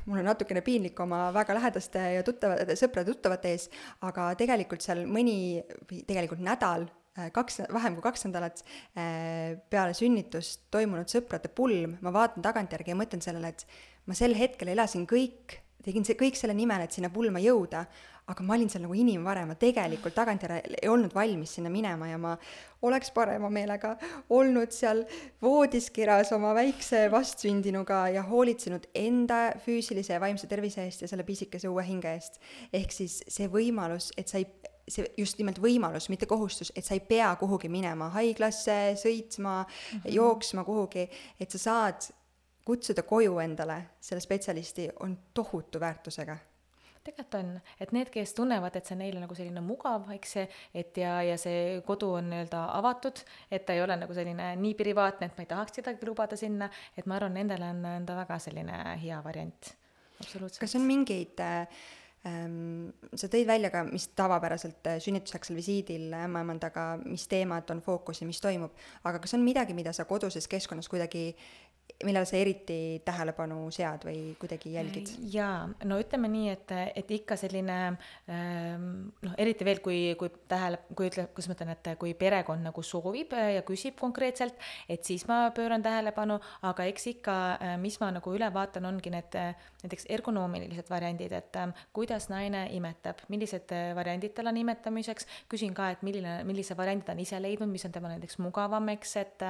[0.06, 3.70] mul on natukene piinlik oma väga lähedaste ja tuttavate, sõprade-tuttavate ees,
[4.08, 5.62] aga tegelikult seal mõni,
[6.08, 6.88] tegelikult nädal,
[7.18, 12.96] äh, kaks, vähem kui kaks nädalat äh, peale sünnitust toimunud sõprade pulm, ma vaatan tagantjärgi
[12.96, 13.66] ja mõtlen sellele, et
[14.10, 17.86] ma sel hetkel elasin kõik, tegin see kõik selle nimel, et sinna pulma jõuda,
[18.30, 22.20] aga ma olin seal nagu inimvarem, ma tegelikult tagantjärele ei olnud valmis sinna minema ja
[22.22, 22.36] ma
[22.88, 23.96] oleks parema meelega
[24.38, 25.04] olnud seal
[25.42, 31.26] voodis kiras oma väikse vastsündinuga ja hoolitsenud enda füüsilise ja vaimse tervise eest ja selle
[31.28, 32.40] pisikese uue hinge eest.
[32.74, 34.48] ehk siis see võimalus, et sa ei,
[34.88, 39.68] see just nimelt võimalus, mitte kohustus, et sa ei pea kuhugi minema, haiglasse, sõitma mm,
[39.98, 40.16] -hmm.
[40.18, 42.12] jooksma kuhugi, et sa saad
[42.66, 46.38] kutsuda koju endale selle spetsialisti, on tohutu väärtusega
[47.06, 50.44] tegelikult on, et need, kes tunnevad, et see neile nagu selline mugav, eks see,
[50.78, 54.76] et ja, ja see kodu on nii-öelda avatud, et ta ei ole nagu selline nii
[54.80, 58.20] privaatne, et ma ei tahaks kedagi lubada sinna, et ma arvan, nendele on, on ta
[58.22, 59.74] väga selline hea variant,
[60.20, 60.62] absoluutselt.
[60.62, 67.26] kas on mingeid ähm, sa tõid välja ka, mis tavapäraselt äh, sünnitusjärgsel visiidil ämmaemandaga, mis
[67.32, 68.78] teemad on fookus ja mis toimub,
[69.10, 71.32] aga kas on midagi, mida sa koduses keskkonnas kuidagi
[72.04, 75.12] millele sa eriti tähelepanu sead või kuidagi jälgid?
[75.32, 77.78] jaa, no ütleme nii, et, et ikka selline
[78.32, 78.88] ähm,
[79.24, 82.84] noh, eriti veel, kui, kui tähele, kui ütle, kuidas ma ütlen, et kui perekond nagu
[82.86, 84.58] soovib äh, ja küsib konkreetselt,
[84.90, 89.14] et siis ma pööran tähelepanu, aga eks ikka, äh, mis ma nagu üle vaatan, ongi
[89.14, 91.60] need äh, näiteks ergonoomilised variandid, et
[91.94, 97.16] kuidas naine imetab, millised variandid tal on imetamiseks, küsin ka, et milline, millise variandi ta
[97.16, 99.48] on ise leidnud, mis on tema näiteks mugavam, eks, et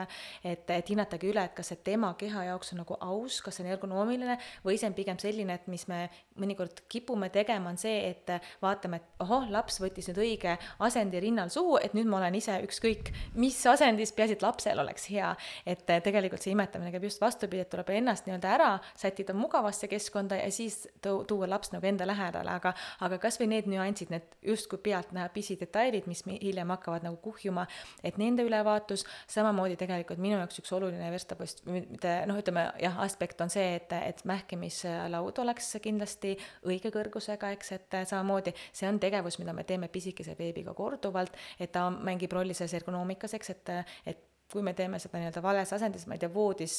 [0.48, 3.66] et, et hinnatagi üle, et kas see tema keha jaoks on nagu aus, kas see
[3.66, 6.06] on ergonoomiline või see on pigem selline, et mis me
[6.40, 8.32] mõnikord kipume tegema, on see, et
[8.62, 12.58] vaatame, et ohoh, laps võttis nüüd õige asendi rinnal suhu, et nüüd ma olen ise
[12.66, 15.36] ükskõik mis asendis, peaasi, et lapsel oleks hea.
[15.66, 20.38] et tegelikult see imetamine käib just vastupidi, et tuleb ennast nii-öelda ära sättida mugavasse keskkonda
[20.40, 25.30] ja siis tuua laps nagu enda lähedale, aga, aga kasvõi need nüansid, need justkui pealtnäha
[25.34, 27.68] pisidetailid, mis hiljem hakkavad nagu kuhjuma,
[28.04, 33.42] et nende ülevaatus, samamoodi tegelikult minu jaoks üks oluline verstapost, mitte noh, ütleme jah, aspekt
[33.44, 36.36] on see, et, et mähkimislaud oleks kindlasti
[36.68, 41.72] õige kõrgusega, eks, et samamoodi see on tegevus, mida me teeme pisikese beebiga korduvalt, et
[41.74, 43.74] ta mängib rolli selles ergonoomikas, eks, et,
[44.14, 46.76] et kui me teeme seda nii-öelda vales asendis, ma ei tea, voodis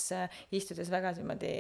[0.52, 1.52] istudes väga niimoodi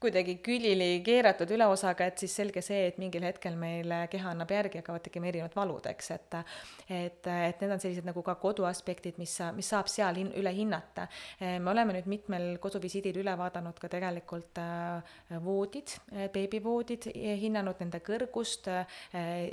[0.00, 4.82] kuidagi külili keeratud üleosaga, et siis selge see, et mingil hetkel meil keha annab järgi,
[4.82, 9.32] hakkavad tekkima erinevad valud, eks, et et, et need on sellised nagu ka koduaspektid, mis,
[9.56, 11.06] mis saab seal hin-, üle hinnata.
[11.40, 15.96] me oleme nüüd mitmel koduvisiidil üle vaadanud ka tegelikult äh, voodid,
[16.34, 17.08] beebivoodid,
[17.40, 18.84] hinnanud nende kõrgust äh,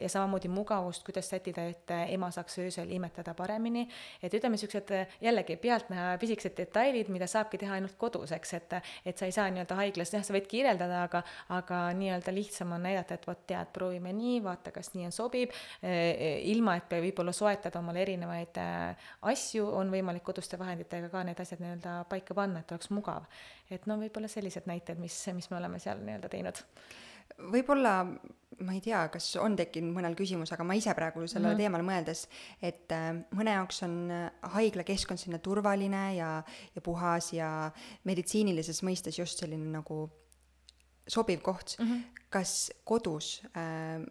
[0.02, 3.88] ja samamoodi mugavust, kuidas sättida, et ema saaks öösel imetada paremini,
[4.22, 4.92] et ütleme, niisugused
[5.24, 9.50] jällegi pealtnäha pisikesed detailid, mida saabki teha ainult kodus, eks, et et sa ei saa
[9.54, 11.24] nii-öelda haiglas, jah, sa võid kirjeldada, aga,
[11.58, 15.54] aga nii-öelda lihtsam on näidata, et vot tead, proovime nii, vaata, kas nii on, sobib,
[16.54, 21.64] ilma et võib-olla soetada omale erinevaid äh, asju, on võimalik koduste vahenditega ka need asjad
[21.64, 23.28] nii-öelda paika panna, et oleks mugav.
[23.72, 26.64] et no võib-olla sellised näited, mis, mis me oleme seal nii-öelda teinud
[27.50, 27.94] võib-olla
[28.64, 31.62] ma ei tea, kas on tekkinud mõnel küsimus, aga ma ise praegu sellele mm -hmm.
[31.64, 32.28] teemale mõeldes,
[32.62, 33.96] et äh, mõne jaoks on
[34.56, 36.44] haiglakeskkond selline turvaline ja,
[36.76, 37.72] ja puhas ja
[38.04, 40.10] meditsiinilises mõistes just selline nagu
[41.08, 41.86] sobiv koht mm.
[41.86, 44.06] -hmm kas kodus, ähm,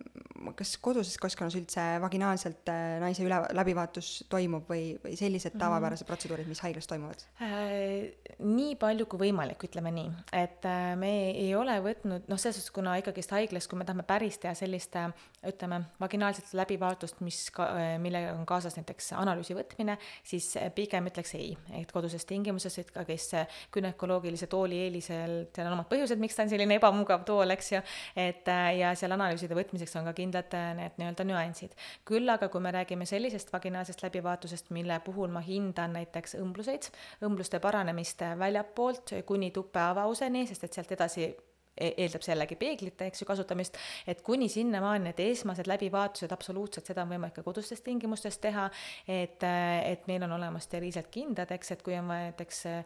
[0.57, 5.63] kas koduses keskkonnas üldse vaginaalselt äh, naise üle, läbivaatus toimub või, või sellised mhm.
[5.65, 8.13] tavapärased protseduurid, mis haiglas toimuvad äh,?
[8.43, 12.75] nii palju kui võimalik, ütleme nii, et äh, me ei ole võtnud, noh, selles suhtes,
[12.75, 14.93] kuna ikkagist haiglas, kui me tahame päris teha sellist
[15.47, 17.69] ütleme, vaginaalset läbivaatust, mis ka,
[18.03, 23.07] millega on kaasas näiteks analüüsi võtmine, siis pigem ütleks ei, et koduses tingimuses, et ka
[23.09, 23.31] kes
[23.73, 27.83] gümnakoloogilise tooli eelisel, seal on omad põhjused, miks ta on selline ebamugav tool, eks ju,
[28.17, 28.49] et
[28.79, 31.77] ja seal analüüside võtmiseks on ka kindlad need nii-öelda nüansid.
[32.09, 36.91] küll aga kui me räägime sellisest vaginaalsest läbivaatusest, mille puhul ma hindan näiteks õmbluseid,
[37.25, 41.33] õmbluste paranemist väljapoolt kuni tuppe avauseni, sest et sealt edasi
[41.77, 47.05] eeldab see jällegi peeglite, eks ju, kasutamist, et kuni sinnamaani need esmased läbivaatused, absoluutselt seda
[47.07, 48.69] on võimalik ka kodustes tingimustes teha,
[49.09, 52.77] et, et meil on olemas steriilsed kindad, eks, et kui on vaja näiteks e,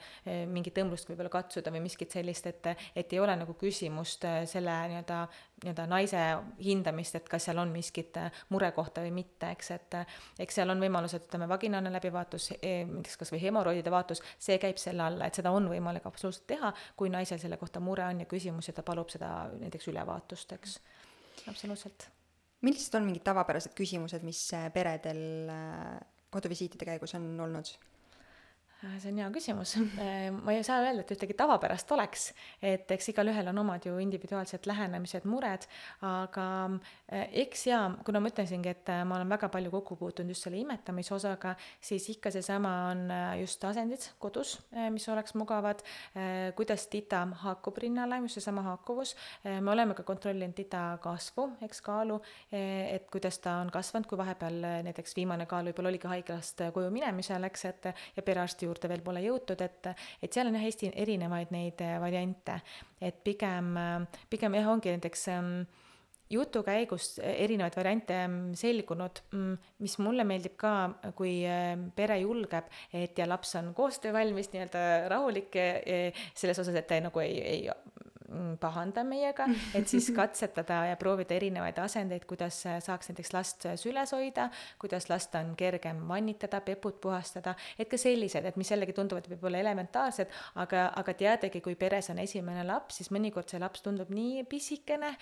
[0.50, 4.76] mingit õmblust võib-olla katsuda või miskit sellist, et, et ei ole nagu küsimust e, selle
[4.92, 5.20] nii-öelda,
[5.62, 6.22] nii-öelda naise
[6.60, 8.18] hindamist, et kas seal on miskit
[8.52, 9.96] murekohta või mitte, eks, et
[10.44, 15.06] eks seal on võimalused, ütleme, vaginaalne läbivaatus, näiteks kas või hemoroidide vaatus, see käib selle
[15.06, 18.76] alla, et seda on võimalik absoluutselt teha, kui naisel selle kohta mure on ja küsimusi
[18.76, 20.76] ta palub seda näiteks ülevaatust, eks,
[21.48, 22.10] absoluutselt.
[22.66, 25.96] millised on mingid tavapärased küsimused, mis äh, peredel äh,
[26.36, 27.72] koduvisiitide käigus on olnud?
[28.86, 29.76] Äh, see on hea küsimus.
[29.96, 32.26] Äh, ma ei saa öelda, et ühtegi tavapärast oleks,
[32.62, 35.64] et eks igalühel on omad ju individuaalsed lähenemised, mured,
[36.04, 36.46] aga
[37.08, 40.60] äh, eks jaa, kuna ma ütlesingi, et ma olen väga palju kokku puutunud just selle
[40.60, 43.02] imetamise osaga, siis ikka seesama on
[43.40, 44.56] just asendid kodus,
[44.92, 45.82] mis oleks mugavad,
[46.58, 49.14] kuidas tita haakub rinnale, just seesama haakuvus,
[49.46, 52.18] me oleme ka kontrollinud tita kasvu, eks kaalu,
[52.52, 57.48] et kuidas ta on kasvanud, kui vahepeal näiteks viimane kaal võib-olla oligi haiglast koju minemisel,
[57.48, 59.88] eks, et ja perearsti juurde veel pole jõutud, et,
[60.22, 62.60] et seal on jah, hästi erinevaid neid äh, variante,
[63.00, 65.50] et pigem, äh, pigem jah, ongi näiteks ähm,
[66.30, 70.74] jutu käigus erinevaid variante ähm, selgunud, mm, mis mulle meeldib ka,
[71.18, 71.38] kui
[71.96, 75.60] pere julgeb, et ja laps on koostöövalmis, nii-öelda rahulik
[76.34, 77.68] selles osas, et ta nagu ei, ei
[78.60, 84.48] pahanda meiega, et siis katsetada ja proovida erinevaid asendeid, kuidas saaks näiteks last süles hoida,
[84.82, 89.60] kuidas last on kergem vannitada, peput puhastada, et ka sellised, et mis jällegi tunduvad võib-olla
[89.62, 94.42] elementaarsed, aga, aga teadagi, kui peres on esimene laps, siis mõnikord see laps tundub nii
[94.50, 95.12] pisikene,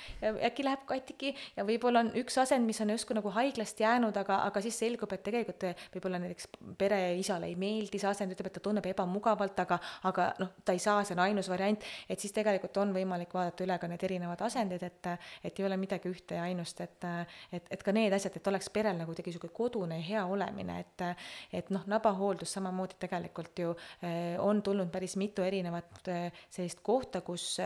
[0.49, 4.40] äkki läheb katki ja võib-olla on üks asend, mis on justkui nagu haiglast jäänud, aga,
[4.49, 6.49] aga siis selgub, et tegelikult võib-olla näiteks
[6.81, 10.83] pereisale ei meeldi see asend, ütleb, et ta tunneb ebamugavalt, aga, aga noh, ta ei
[10.83, 14.44] saa, see on ainus variant, et siis tegelikult on võimalik vaadata üle ka need erinevad
[14.46, 15.11] asendid, et,
[15.44, 17.09] et ei ole midagi ühte ja ainust, et,
[17.52, 20.78] et, et ka need asjad, et oleks perel nagu kuidagi niisugune kodune ja hea olemine,
[20.85, 21.07] et,
[21.61, 27.24] et noh, nabahooldus samamoodi tegelikult ju eh, on tulnud päris mitu erinevat eh, sellist kohta,
[27.26, 27.59] kus,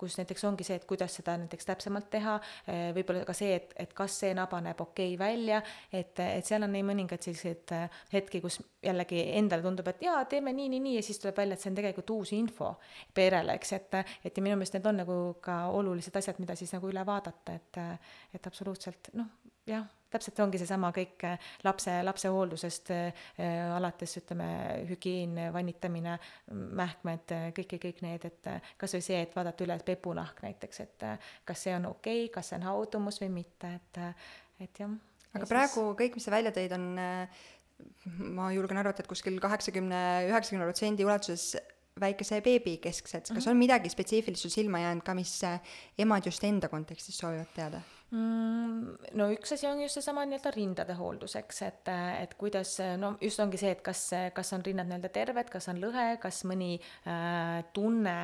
[0.00, 3.74] kus näiteks ongi see, et kuidas seda näiteks täpsemalt teha, eh, võib-olla ka see, et,
[3.84, 5.60] et kas see naba näeb okei okay välja,
[5.92, 7.74] et, et seal on nii mõningaid selliseid
[8.12, 11.58] hetki, kus jällegi endale tundub, et jaa, teeme nii, nii, nii ja siis tuleb välja,
[11.58, 12.72] et see on tegelikult uus info
[13.14, 16.72] perele, eks, et, et ja minu meelest need on nagu ka olulised asjad, mida siis
[16.76, 17.80] nagu üle vaadata, et,
[18.36, 19.28] et absoluutselt noh,
[19.68, 21.24] jah, täpselt ongi seesama kõik
[21.66, 23.28] lapse, lapse hooldusest äh,
[23.76, 24.48] alates ütleme,
[24.90, 26.16] hügieen, vannitamine,
[26.80, 31.06] mähkmed, kõik, kõik need, et kas või see, et vaadata üle pepunahk näiteks, et
[31.48, 34.02] kas see on okei okay,, kas see on haudumus või mitte, et,
[34.66, 34.92] et jah.
[35.34, 35.98] aga ja praegu siis...
[36.02, 36.88] kõik, mis sa välja tõid, on
[38.36, 41.54] ma julgen arvata, et kuskil kaheksakümne, üheksakümne protsendi ulatuses
[42.00, 43.52] väikese beebi kesksed, kas mhm.
[43.52, 45.38] on midagi spetsiifilist sul silma jäänud ka, mis
[46.00, 47.99] emad just enda kontekstis soovivad teada mm,?
[48.10, 53.38] No üks asi on just seesama nii-öelda rindade hooldus, eks, et, et kuidas, no just
[53.42, 54.02] ongi see, et kas,
[54.34, 58.16] kas on rinnad nii-öelda terved, kas on lõhe, kas mõni äh, tunne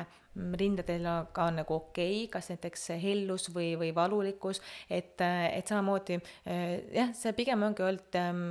[0.59, 6.19] rindadel ka on nagu okei okay,, kas näiteks hellus või, või valulikkus, et, et samamoodi
[6.19, 8.43] äh, jah, see pigem ongi olnud ähm,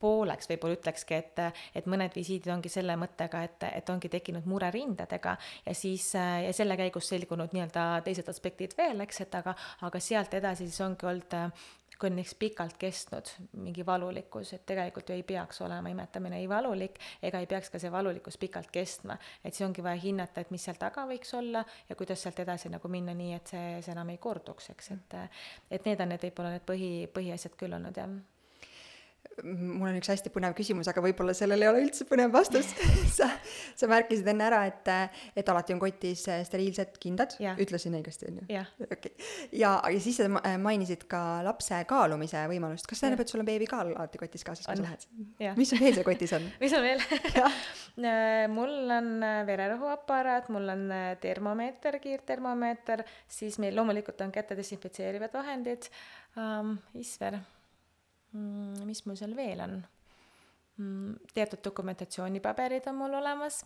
[0.00, 1.42] pooleks võib-olla ütlekski, et,
[1.76, 5.36] et mõned visiidid ongi selle mõttega, et, et ongi tekkinud mure rindadega
[5.66, 9.54] ja siis ja selle käigus selgunud nii-öelda teised aspektid veel, eks, et aga,
[9.86, 11.36] aga sealt edasi siis ongi olnud
[12.00, 13.28] kui on näiteks pikalt kestnud
[13.60, 17.78] mingi valulikkus, et tegelikult ju ei peaks olema imetamine ei valulik ega ei peaks ka
[17.82, 19.18] see valulikkus pikalt kestma.
[19.44, 22.72] et siis ongi vaja hinnata, et mis seal taga võiks olla ja kuidas sealt edasi
[22.72, 25.18] nagu minna nii, et see, see enam ei korduks, eks, et
[25.70, 28.39] et need on need võib-olla need põhi, põhiasjad küll olnud, jah
[29.44, 32.70] mul on üks hästi põnev küsimus, aga võib-olla sellel ei ole üldse põnev vastus.
[33.20, 33.26] Sa,
[33.76, 34.86] sa märkisid enne ära, et,
[35.36, 38.62] et alati on kotis steriilsed kindad, ütlesin õigesti, on ju?
[38.86, 38.94] okei.
[38.96, 39.32] Okay..
[39.58, 40.28] ja, ja siis sa
[40.62, 44.68] mainisid ka lapse kaalumise võimalust, kas see tähendab, et sul on beebikaal alati kotis kaasas,
[44.68, 45.58] kui sa lähed?
[45.58, 46.48] mis sul veel seal kotis on?
[46.62, 47.04] Mis on veel?
[48.00, 54.56] Äh, mul on äh, vererõhuaparaat, mul on äh, termomeeter, kiirtermomeeter, siis meil loomulikult on käte
[54.56, 55.90] desinfitseerivad vahendid.
[56.38, 57.36] Um,, Isver
[58.32, 59.80] mis mul seal veel on
[60.78, 61.32] mm,?
[61.34, 63.64] teatud dokumentatsioonipaberid on mul olemas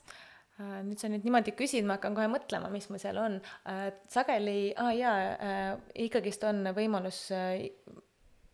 [0.60, 0.80] äh,.
[0.86, 3.90] nüüd sa nüüd niimoodi küsid, ma hakkan kohe mõtlema, mis mul seal on äh,.
[4.08, 5.68] sageli, aa ah, jaa äh,,
[6.06, 7.26] ikkagist on võimalus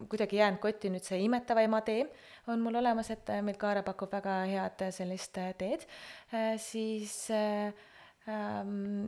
[0.08, 2.04] kuidagi jäänud kotti nüüd see imetava ema tee
[2.48, 5.84] on mul olemas, et meil Kaare pakub väga head sellist teed
[6.62, 7.74] siis äh,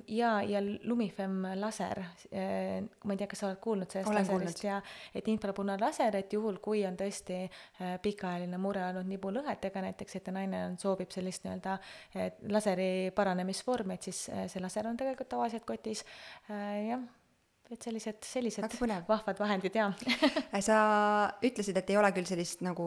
[0.08, 2.00] ja, ja Lumifem laser
[2.32, 4.78] äh,, ma ei tea, kas sa oled kuulnud sellest Olen laserist ja
[5.14, 10.64] et infrapunalaser, et juhul, kui on tõesti äh, pikaajaline mure olnud nibulõhetega näiteks, et naine
[10.68, 11.78] on, soovib sellist nii-öelda
[12.52, 16.04] laseri paranemisvormi, et siis äh, see laser on tegelikult tavaliselt kotis
[16.50, 17.10] äh,, jah.
[17.72, 18.74] Et sellised, sellised
[19.08, 19.92] vahvad vahendid jaa
[20.66, 20.78] sa
[21.40, 22.84] ütlesid, et ei ole küll sellist nagu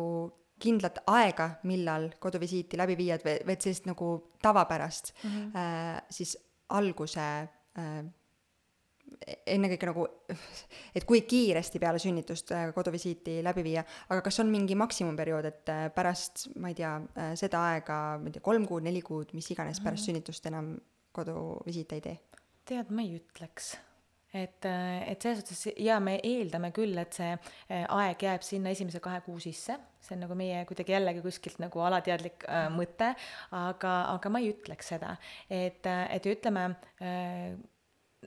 [0.59, 5.55] kindlat aega, millal koduvisiiti läbi viia, et vaid sellist nagu tavapärast mm, -hmm.
[5.55, 6.37] äh, siis
[6.69, 8.05] alguse äh,
[9.45, 10.05] ennekõike nagu,
[10.95, 15.73] et kui kiiresti peale sünnitust äh, koduvisiiti läbi viia, aga kas on mingi maksimumperiood, et
[15.73, 19.33] äh, pärast, ma ei tea, äh, seda aega, ma ei tea, kolm kuud, neli kuud,
[19.37, 20.11] mis iganes, pärast mhm.
[20.11, 20.75] sünnitust enam
[21.15, 22.17] koduvisiite ei tee?
[22.65, 23.75] tead, ma ei ütleks
[24.35, 29.01] et, et selles suhtes ja me eeldame küll, et see äh, aeg jääb sinna esimese
[29.03, 33.13] kahe kuu sisse, see on nagu meie kuidagi jällegi kuskilt nagu alateadlik äh, mõte,
[33.55, 35.15] aga, aga ma ei ütleks seda,
[35.49, 36.67] et, et ütleme
[36.99, 37.55] äh,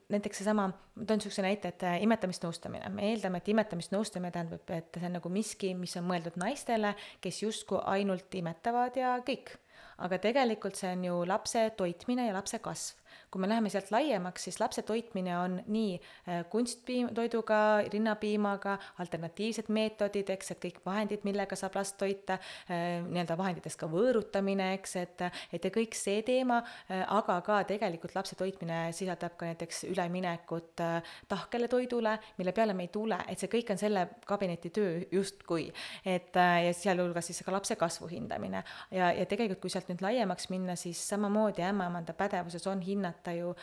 [0.08, 4.98] näiteks seesama, ma toon niisuguse näite, et äh, imetamisnõustamine, me eeldame, et imetamisnõustamine tähendab, et
[4.98, 6.94] see on nagu miski, mis on mõeldud naistele,
[7.24, 9.56] kes justkui ainult imetavad ja kõik.
[9.98, 14.46] aga tegelikult see on ju lapse toitmine ja lapse kasv kui me läheme sealt laiemaks,
[14.48, 17.58] siis lapse toitmine on nii äh, kunsttoiduga,
[17.92, 22.38] rinnapiimaga, alternatiivsed meetodid, eks, et kõik vahendid, millega saab last toita,
[22.72, 27.60] äh, nii-öelda vahenditest ka võõrutamine, eks, et, et ja kõik see teema, äh, aga ka
[27.68, 30.80] tegelikult lapse toitmine sisaldab ka näiteks üleminekut
[31.28, 35.68] tahkele toidule, mille peale me ei tule, et see kõik on selle kabineti töö justkui.
[36.04, 38.62] et ja sealhulgas siis ka lapse kasvu hindamine
[38.94, 43.32] ja, ja tegelikult, kui sealt nüüd laiemaks minna, siis samamoodi ämmaemanda pädevuses on hinnata hinnata
[43.32, 43.54] ju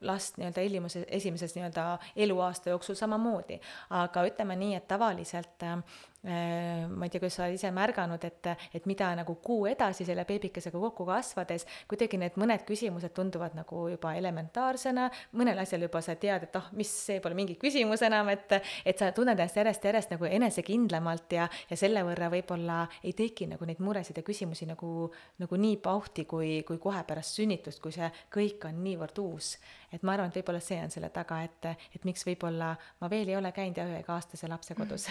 [0.00, 3.60] last nii-öelda elimuse, esimeses nii-öelda eluaasta jooksul samamoodi.
[3.90, 5.82] aga ütleme nii, et tavaliselt Äh,
[6.22, 10.80] ma ei tea, kas sa ise märganud, et, et mida nagu kuu edasi selle beebikesega
[10.82, 15.08] kokku kasvades, kuidagi need mõned küsimused tunduvad nagu juba elementaarsena,
[15.40, 19.00] mõnel asjal juba sa tead, et oh,, mis, see pole mingi küsimus enam, et, et
[19.00, 23.80] sa tunned ennast järjest-järjest nagu enesekindlamalt ja, ja selle võrra võib-olla ei teki nagu neid
[23.80, 25.08] muresid ja küsimusi nagu,
[25.40, 29.54] nagu nii pauhti, kui, kui kohe pärast sünnitust, kui see kõik on niivõrd uus
[29.90, 32.70] et ma arvan, et võib-olla see on selle taga, et, et miks võib-olla
[33.02, 35.08] ma veel ei ole käinud jah, ühega aastase lapse kodus.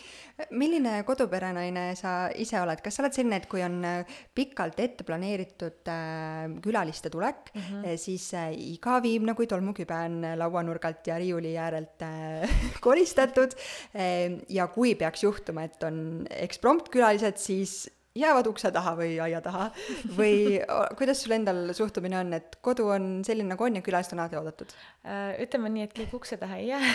[0.60, 5.06] Milline koduperenaine sa ise oled, kas sa oled selline, et kui on äh, pikalt ette
[5.06, 7.96] planeeritud äh, külaliste tulek mm, -hmm.
[8.00, 12.56] siis äh, iga viimne kui tolmukübe on lauanurgalt ja riiuli äärelt äh,
[12.86, 13.54] koristatud
[13.94, 17.86] äh, ja kui peaks juhtuma, et on eksprompt külalised, siis
[18.16, 19.68] jäävad ukse taha või aia taha
[20.18, 20.60] või
[20.98, 24.40] kuidas sul endal suhtumine on, et kodu on selline, nagu on ja külalised on alati
[24.40, 24.76] oodatud?
[25.06, 26.94] Äh, ütleme nii, et kõik ukse taha ei jää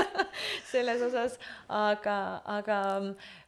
[0.72, 1.38] selles osas,
[1.68, 2.18] aga,
[2.58, 2.78] aga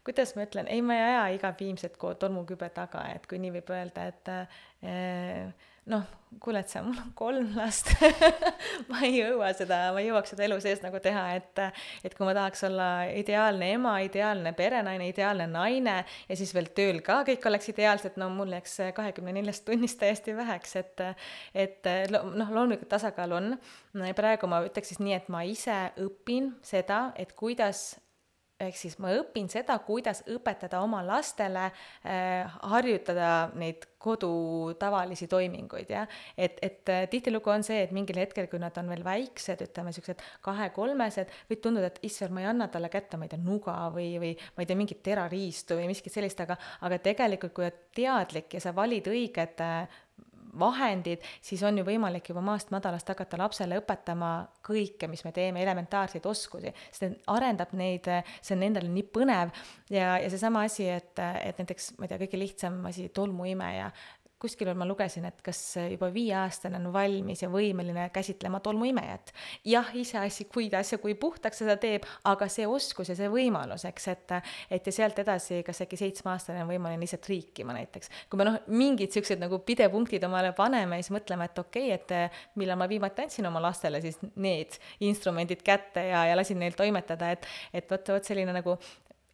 [0.06, 3.72] kuidas ma ütlen, ei, ma ei aja iga viimset tolmukübe taga, et kui nii võib
[3.74, 6.06] öelda, et äh, noh,
[6.42, 7.92] kuule, et sa, mul on kolm last
[8.90, 11.62] ma ei jõua seda, ma ei jõuaks seda elu sees nagu teha, et
[12.04, 17.00] et kui ma tahaks olla ideaalne ema, ideaalne perenaine, ideaalne naine ja siis veel tööl
[17.06, 21.04] ka kõik oleks ideaalsed, no mul jääks kahekümne neljast tunnist täiesti väheks, et
[21.66, 23.54] et noh, loomulikult tasakaal on.
[24.16, 27.94] praegu ma ütleks siis nii, et ma ise õpin seda, et kuidas
[28.60, 34.30] ehk siis ma õpin seda, kuidas õpetada oma lastele äh, harjutada neid kodu
[34.78, 36.08] tavalisi toiminguid, jah.
[36.38, 39.92] et, et äh, tihtilugu on see, et mingil hetkel, kui nad on veel väiksed, ütleme
[39.92, 43.76] niisugused kahe-kolmesed, võib tunduda, et issand, ma ei anna talle kätte, ma ei tea, nuga
[43.94, 47.82] või, või ma ei tea, mingit terariistu või miskit sellist, aga aga tegelikult, kui oled
[47.96, 50.00] teadlik ja sa valid õiged äh,
[50.58, 54.32] vahendid, siis on ju võimalik juba maast madalast hakata lapsele õpetama
[54.66, 58.08] kõike, mis me teeme, elementaarseid oskusi, see arendab neid,
[58.40, 59.52] see on nendele nii põnev
[59.92, 63.90] ja, ja seesama asi, et, et näiteks ma ei tea, kõige lihtsam asi, tolmuimeja,
[64.42, 65.58] kuskil ma lugesin, et kas
[65.90, 69.32] juba viieaastane on valmis ja võimeline käsitlema tolmuimejat.
[69.64, 74.08] jah, iseasi, kuidas ja kui puhtaks seda teeb, aga see oskus ja see võimalus, eks,
[74.12, 74.36] et
[74.70, 78.10] et ja sealt edasi, kas äkki seitsmeaastane on võimeline lihtsalt riikima näiteks.
[78.30, 82.56] kui me noh, mingid niisugused nagu pidepunktid omale paneme siis mõtleme, et okei okay,, et
[82.60, 87.32] millal ma viimati andsin oma lastele siis need instrumendid kätte ja, ja lasin neil toimetada,
[87.32, 88.76] et et vot, vot selline nagu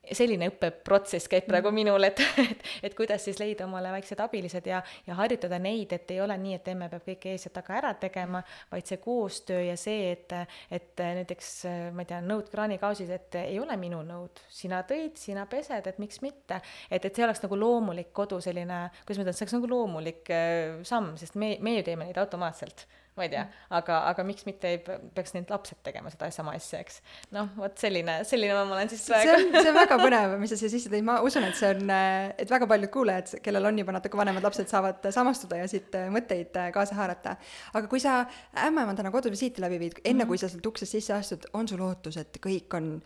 [0.02, 1.78] selline õppeprotsess käib praegu mm.
[1.78, 6.10] minul, et, et, et kuidas siis leida omale väiksed abilised ja, ja harjutada neid, et
[6.10, 8.42] ei ole nii, et emme peab kõike ees ja taga ära tegema,
[8.72, 10.34] vaid see koostöö ja see, et,
[10.74, 11.52] et näiteks
[11.94, 16.02] ma ei tea, nõud kraanikausis, et ei ole minu nõud, sina tõid, sina pesed, et
[16.02, 16.58] miks mitte.
[16.90, 20.34] et, et see oleks nagu loomulik kodu selline, kuidas ma ütlen, see oleks nagu loomulik
[20.34, 23.42] äh, samm, sest me, me ju teeme neid automaatselt ma ei tea,
[23.76, 27.00] aga, aga miks mitte ei peaks need lapsed tegema seda sama asja, eks.
[27.36, 29.28] noh, vot selline, selline ma olen siis praegu.
[29.28, 31.74] see on, see on väga põnev, mis sa siia sisse tõid, ma usun, et see
[31.74, 35.92] on, et väga paljud kuulajad, kellel on juba natuke vanemad lapsed, saavad samastuda ja siit
[36.14, 37.36] mõtteid kaasa haarata.
[37.76, 38.22] aga kui sa
[38.64, 40.32] ämmaemandana koduvisiiti läbi viid, enne mm -hmm.
[40.32, 43.02] kui sa sealt uksest sisse astud, on sul ootus, et kõik on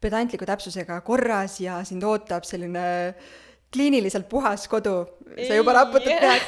[0.00, 3.14] pedantliku täpsusega korras ja sind ootab selline
[3.74, 5.02] kliiniliselt puhas kodu,
[5.34, 6.42] sa juba raputad pead.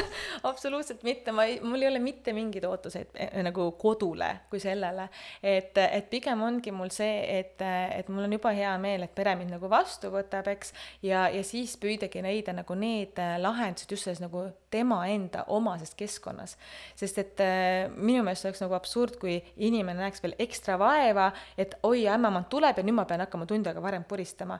[0.50, 5.06] Absoluutselt mitte, ma ei, mul ei ole mitte mingeid ootuseid eh, nagu kodule kui sellele.
[5.42, 9.36] et, et pigem ongi mul see, et, et mul on juba hea meel, et pere
[9.38, 10.74] mind nagu vastu võtab, eks,
[11.06, 16.56] ja, ja siis püüdagi leida nagu need lahendused just selles nagu tema enda omases keskkonnas.
[16.98, 21.78] sest et äh, minu meelest oleks nagu absurd, kui inimene näeks veel ekstra vaeva, et
[21.86, 24.58] oi, ämmaemand tuleb ja nüüd ma pean hakkama tund aega varem puristama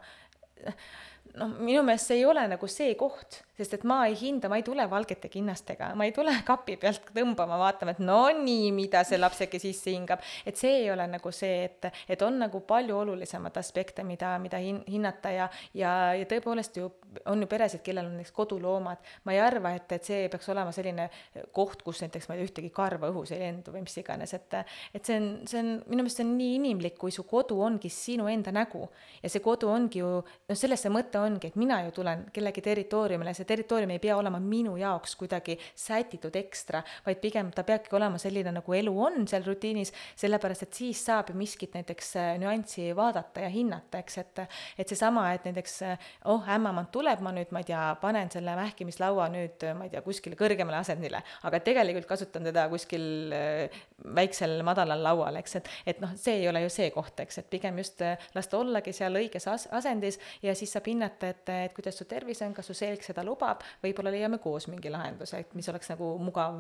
[1.41, 4.59] noh, minu meelest see ei ole nagu see koht, sest et ma ei hinda, ma
[4.61, 9.05] ei tule valgete kinnastega, ma ei tule kapi pealt tõmbama, vaatama, et no nii, mida
[9.09, 10.23] see laps äkki sisse hingab.
[10.47, 14.61] et see ei ole nagu see, et, et on nagu palju olulisemaid aspekte, mida, mida
[14.63, 16.91] hin-, hinnata ja, ja, ja tõepoolest ju
[17.27, 18.97] on ju peresid, kellel on näiteks koduloomad.
[19.25, 21.09] ma ei arva, et, et see peaks olema selline
[21.53, 24.57] koht, kus näiteks ma ei tea, ühtegi karva õhus ei lendu või mis iganes, et,
[24.95, 27.91] et see on, see on, minu meelest see on nii inimlik, kui su kodu ongi
[27.93, 28.87] sinu enda nägu
[29.23, 32.65] ja see kodu ongi ju, noh, selles see mõte ongi, et mina ju tulen kellegi
[32.65, 37.97] territooriumile, see territoorium ei pea olema minu jaoks kuidagi sätitud ekstra, vaid pigem ta peabki
[37.99, 42.33] olema selline, nagu elu on seal rutiinis, sellepärast et siis saab ju miskit näiteks äh,
[42.43, 44.45] nüanssi vaadata ja hinnata, eks, et
[44.79, 48.55] et seesama, et näiteks äh, oh, ämmaemand tuleb, ma nüüd, ma ei tea, panen selle
[48.59, 53.83] mähkimislaua nüüd, ma ei tea, kuskile kõrgemale asendile, aga tegelikult kasutan teda kuskil äh,
[54.17, 57.51] väiksel madalal laual, eks, et et noh, see ei ole ju see koht, eks, et
[57.51, 58.03] pigem just
[58.35, 62.43] lasta ollagi seal õiges as-, asendis ja siis saab hinnata, et, et kuidas su tervis
[62.47, 66.17] on, kas su selg seda lubab, võib-olla leiame koos mingi lahenduse, et mis oleks nagu
[66.23, 66.59] mugav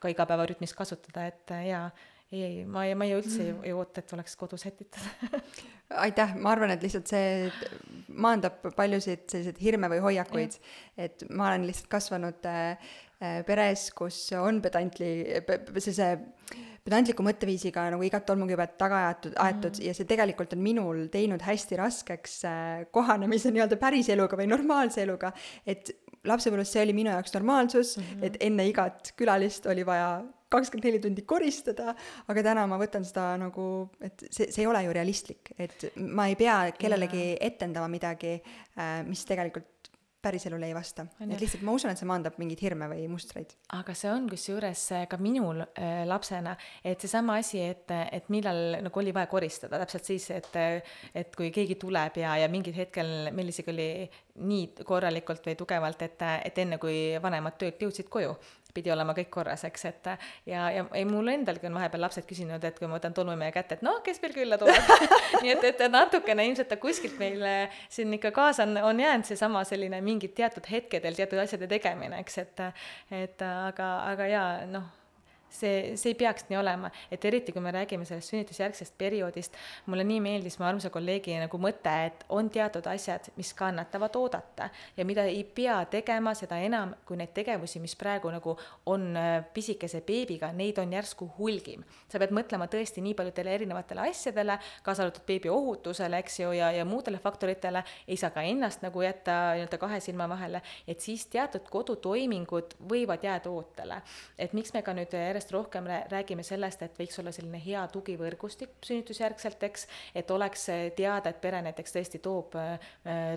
[0.00, 1.88] ka igapäevarütmis kasutada, et jaa
[2.32, 4.98] ei, ei, ma ei, ma ei üldse ei, ei oota, et oleks kodu sätitud
[6.06, 7.50] aitäh, ma arvan, et lihtsalt see
[8.18, 10.56] maandab paljusid selliseid hirme või hoiakuid,
[10.98, 15.10] et ma olen lihtsalt kasvanud äh, peres, kus on pedantli,
[15.78, 16.08] sellise
[16.86, 19.86] pedantliku mõtteviisiga nagu igat tolmukübet taga aetud, aetud mm -hmm.
[19.88, 25.02] ja see tegelikult on minul teinud hästi raskeks äh, kohanemise nii-öelda päris eluga või normaalse
[25.02, 25.32] eluga,
[25.66, 25.90] et
[26.26, 28.24] lapsepõlves see oli minu jaoks normaalsus mm, -hmm.
[28.26, 31.94] et enne igat külalist oli vaja kakskümmend neli tundi koristada,
[32.28, 36.28] aga täna ma võtan seda nagu, et see, see ei ole ju realistlik, et ma
[36.30, 38.36] ei pea kellelegi etendama midagi,
[38.78, 39.75] äh, mis tegelikult
[40.22, 41.06] päriselule ei vasta.
[41.20, 43.54] et lihtsalt ma usun, et see maandab mingeid hirme või mustreid.
[43.76, 48.80] aga see on kusjuures äh, ka minul äh, lapsena, et seesama asi, et, et millal
[48.86, 50.52] nagu oli vaja koristada, täpselt siis, et
[51.14, 53.88] et kui keegi tuleb ja, ja mingil hetkel meil isegi oli
[54.46, 58.34] nii korralikult või tugevalt, et, et enne, kui vanemad töölt jõudsid koju,
[58.76, 60.10] pidi olema kõik korras, eks, et
[60.48, 63.78] ja, ja ei, mul endalgi on vahepeal lapsed küsinud, et kui ma võtan tolmuimeja kätte,
[63.78, 64.92] et noh, kes meil külla tuleb?
[65.42, 67.56] Nii et, et natukene ilmselt ta kuskilt meile
[67.88, 72.38] siin ikka kaasa on, on jäänud seesama selline mingid teatud hetkedel teatud asjade tegemine, eks,
[72.44, 72.64] et
[73.16, 75.05] et aga, aga jaa, noh
[75.48, 80.04] see, see ei peaks nii olema, et eriti, kui me räägime sellest sünnitusjärgsest perioodist, mulle
[80.06, 85.06] nii meeldis mu armsa kolleegi nagu mõte, et on teatud asjad, mis kannatavad oodata ja
[85.08, 88.56] mida ei pea tegema, seda enam, kui neid tegevusi, mis praegu nagu
[88.92, 91.84] on äh, pisikese beebiga, neid on järsku hulgim.
[92.08, 96.70] sa pead mõtlema tõesti nii paljudele erinevatele asjadele, kaasa arvatud beebi ohutusele, eks ju, ja,
[96.72, 101.26] ja muudele faktoritele, ei saa ka ennast nagu jätta nii-öelda kahe silma vahele, et siis
[101.32, 104.02] teatud kodutoimingud võivad jääda ootele.
[104.38, 108.76] et miks me ka nüüd järjest rohkem räägime sellest, et võiks olla selline hea tugivõrgustik
[108.84, 110.66] sünnitusjärgselt, eks, et oleks
[110.96, 112.56] teada, et pere näiteks tõesti toob,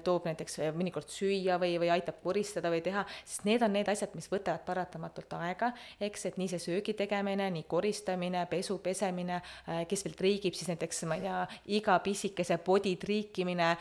[0.03, 4.15] toob näiteks mõnikord süüa või, või aitab koristada või teha, sest need on need asjad,
[4.15, 9.41] mis võtavad paratamatult aega, eks, et nii see söögi tegemine, nii koristamine, pesu, pesemine,
[9.89, 11.39] kes veel triigib, siis näiteks ma ei tea,
[11.79, 13.73] iga pisikese podi triikimine,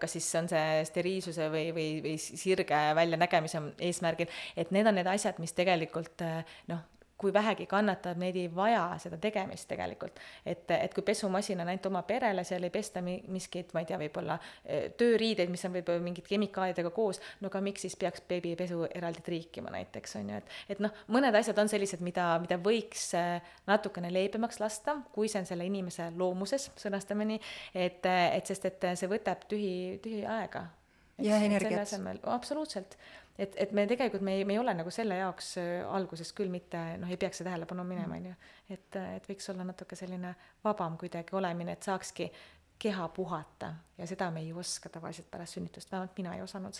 [0.00, 5.10] kas siis on see steriilsuse või, või, või sirge väljanägemise eesmärgil, et need on need
[5.10, 6.24] asjad, mis tegelikult
[6.68, 6.86] noh,
[7.18, 10.20] kui vähegi kannatab, neid ei vaja seda tegemist tegelikult.
[10.46, 13.88] et, et kui pesumasin on ainult oma perele, seal ei pesta mi-, miskit, ma ei
[13.90, 18.22] tea, võib-olla eh, tööriideid, mis on võib-olla mingite kemikaalidega koos, no aga miks siis peaks
[18.28, 22.60] beebipesu eraldi triikima näiteks, on ju, et et noh, mõned asjad on sellised, mida, mida
[22.62, 27.40] võiks eh, natukene leebemaks lasta, kui see on selle inimese loomuses, sõnastame nii,
[27.74, 30.68] et, et sest, et see võtab tühi, tühi aega.
[31.18, 31.98] ja energiat.
[32.30, 32.94] absoluutselt
[33.38, 36.50] et, et me tegelikult, me ei, me ei ole nagu selle jaoks äh, alguses küll
[36.52, 38.18] mitte, noh, ei peaks see tähelepanu minema, mm.
[38.18, 38.52] on ju.
[38.76, 40.34] et, et võiks olla natuke selline
[40.64, 42.30] vabam kuidagi olemine, et saakski
[42.78, 46.76] keha puhata ja seda me ei oska tavaliselt pärast sünnitust, vähemalt mina ei osanud.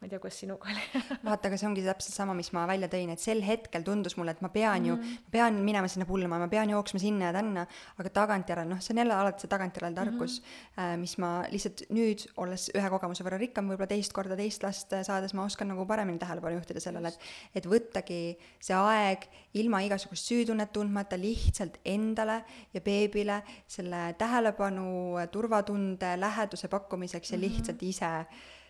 [0.00, 2.88] ma ei tea, kuidas sinuga oli vaata, aga see ongi täpselt sama, mis ma välja
[2.88, 5.32] tõin, et sel hetkel tundus mulle, et ma pean ju mm, -hmm.
[5.34, 7.66] pean minema sinna pulma, ma pean jooksma sinna ja tänna,
[7.98, 10.46] aga tagantjärele, noh, see on jälle alati see tagantjärele tarkus mm,
[10.76, 10.96] -hmm.
[11.02, 15.34] mis ma lihtsalt nüüd, olles ühe kogemuse võrra rikkam, võib-olla teist korda teist last saades,
[15.34, 17.18] ma oskan nagu paremini tähelepanu juhtida sellele, et
[17.54, 26.14] et võttagi see aeg ilma igasugust süütunnet tundmata lihtsalt endale ja beebile selle tähelepanu, turvatunde,
[26.20, 27.56] läheduse pakkumiseks ja mm -hmm.
[27.56, 28.12] lihtsalt ise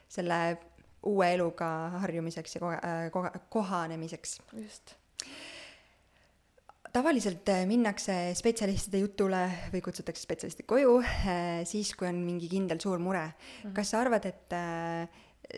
[0.08, 0.40] selle
[1.02, 1.68] uue eluga
[2.02, 2.78] harjumiseks ja kohe,
[3.12, 4.38] kohe, kohanemiseks.
[4.52, 4.94] just
[6.92, 12.80] tavaliselt äh, minnakse spetsialistide jutule või kutsutakse spetsialistid koju äh, siis, kui on mingi kindel
[12.82, 13.34] suur mure mm.
[13.62, 13.74] -hmm.
[13.76, 15.08] kas sa arvad, et äh,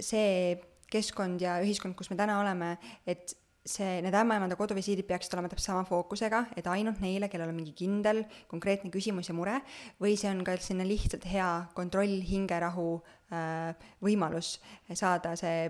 [0.00, 0.58] see
[0.92, 3.32] keskkond ja ühiskond, kus me täna oleme, et
[3.64, 7.74] see, need ämmaemanda koduvisiidid peaksid olema täpselt sama fookusega, et ainult neile, kellel on mingi
[7.78, 9.58] kindel konkreetne küsimus ja mure,
[10.02, 12.88] või see on ka selline lihtsalt hea kontroll, hingerahu
[13.32, 14.56] äh, võimalus
[14.98, 15.68] saada see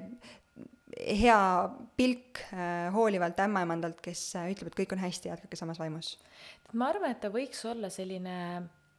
[0.93, 1.40] hea
[1.97, 6.16] pilk äh, hoolivalt ämmaemandalt, kes äh, ütleb, et kõik on hästi, jätkake samas vaimus?
[6.72, 8.34] ma arvan, et ta võiks olla selline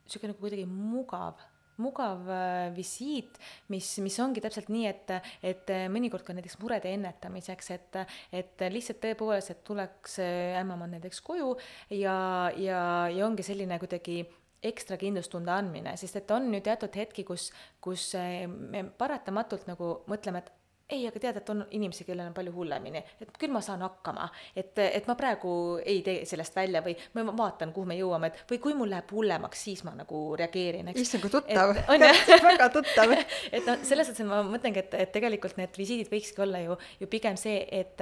[0.04, 1.42] niisugune nagu kuidagi mugav
[1.82, 3.40] mugav äh, visiit,
[3.74, 5.16] mis, mis ongi täpselt nii, et,
[5.54, 8.00] et mõnikord ka näiteks murede ennetamiseks, et,
[8.36, 11.56] et lihtsalt tõepoolest, et tuleks äh, ämmaemand näiteks koju
[11.90, 12.16] ja,
[12.58, 12.80] ja,
[13.14, 14.22] ja ongi selline kuidagi
[14.64, 17.50] ekstra kindlustunde andmine, sest et on ju teatud hetki, kus,
[17.84, 20.52] kus äh, me paratamatult nagu mõtleme, et
[20.94, 24.28] ei, aga tead, et on inimesi, kellel on palju hullemini, et küll ma saan hakkama,
[24.56, 28.44] et, et ma praegu ei tee sellest välja või ma vaatan, kuhu me jõuame, et
[28.52, 31.06] või kui mul läheb hullemaks, siis ma nagu reageerin, eks.
[31.06, 31.76] issand, kui tuttav,
[32.50, 33.16] väga tuttav.
[33.54, 37.10] Et noh, selles suhtes ma mõtlengi, et, et tegelikult need visiidid võikski olla ju, ju
[37.12, 38.02] pigem see, et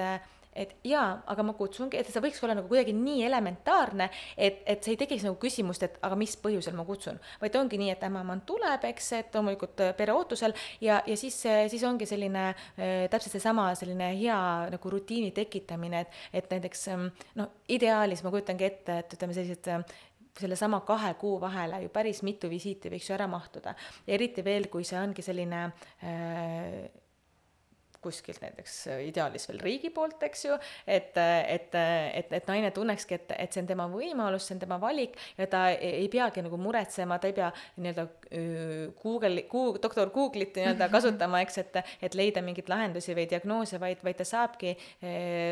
[0.53, 4.83] et jaa, aga ma kutsungi, et see võiks olla nagu kuidagi nii elementaarne, et, et
[4.83, 8.03] see ei tekiks nagu küsimust, et aga mis põhjusel ma kutsun, vaid ongi nii, et
[8.07, 12.49] ämmaemand tuleb, eks, et loomulikult äh, pere ootusel ja, ja siis, äh, siis ongi selline
[12.51, 14.37] äh, täpselt seesama selline hea
[14.73, 19.71] nagu rutiini tekitamine, et, et näiteks ähm, noh, ideaalis ma kujutangi ette, et ütleme, sellised
[20.39, 23.75] sellesama kahe kuu vahele ju päris mitu visiiti võiks ju ära mahtuda.
[24.07, 25.63] eriti veel, kui see ongi selline
[26.03, 27.00] äh,
[28.01, 33.19] kuskilt näiteks äh, ideaalis veel riigi poolt, eks ju, et, et, et, et naine tunnekski,
[33.19, 36.43] et, et see on tema võimalus, see on tema valik ja ta ei, ei peagi
[36.45, 38.07] nagu muretsema, ta ei pea nii-öelda
[39.01, 44.01] Google, Google, doktor Google'it nii-öelda kasutama, eks, et, et leida mingeid lahendusi või diagnoose, vaid,
[44.05, 44.73] vaid ta saabki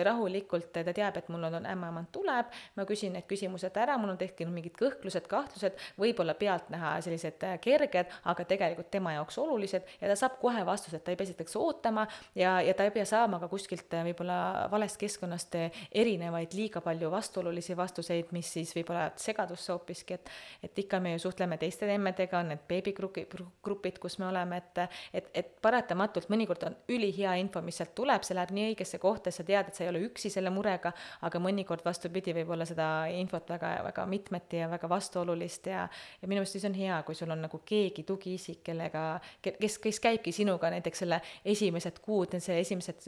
[0.05, 4.13] rahulikult, ta teab, et mul on, on ämmaemand tuleb, ma küsin need küsimused ära, mul
[4.13, 10.11] on tekkinud mingid kõhklused, kahtlused, võib-olla pealtnäha sellised kerged, aga tegelikult tema jaoks olulised ja
[10.11, 12.07] ta saab kohe vastused, ta ei pea esiteks ootama
[12.39, 16.81] ja, ja ta ei pea saama ka kuskilt äh, võib-olla valest keskkonnast äh, erinevaid liiga
[16.81, 20.31] palju vastuolulisi vastuseid, mis siis võib-olla segadusse hoopiski, et
[20.63, 23.25] et ikka me ju suhtleme teiste emmedega, on need beebigrupi,
[23.63, 24.83] grupid, kus me oleme, et
[25.13, 29.31] et, et paratamatult mõnikord on ülihea info, mis sealt tuleb, see läheb nii õigesse kohta,
[29.31, 30.93] sa tead, et sa ei ole üksi selle murega,
[31.27, 35.87] aga mõnikord vastupidi, võib olla seda infot väga, väga mitmeti ja väga vastuolulist ja
[36.21, 39.03] ja minu meelest siis on hea, kui sul on nagu keegi tugiisik, kellega,
[39.41, 43.05] kes, kes käibki sinuga näiteks selle esimesed kuud jõudnud see esimesed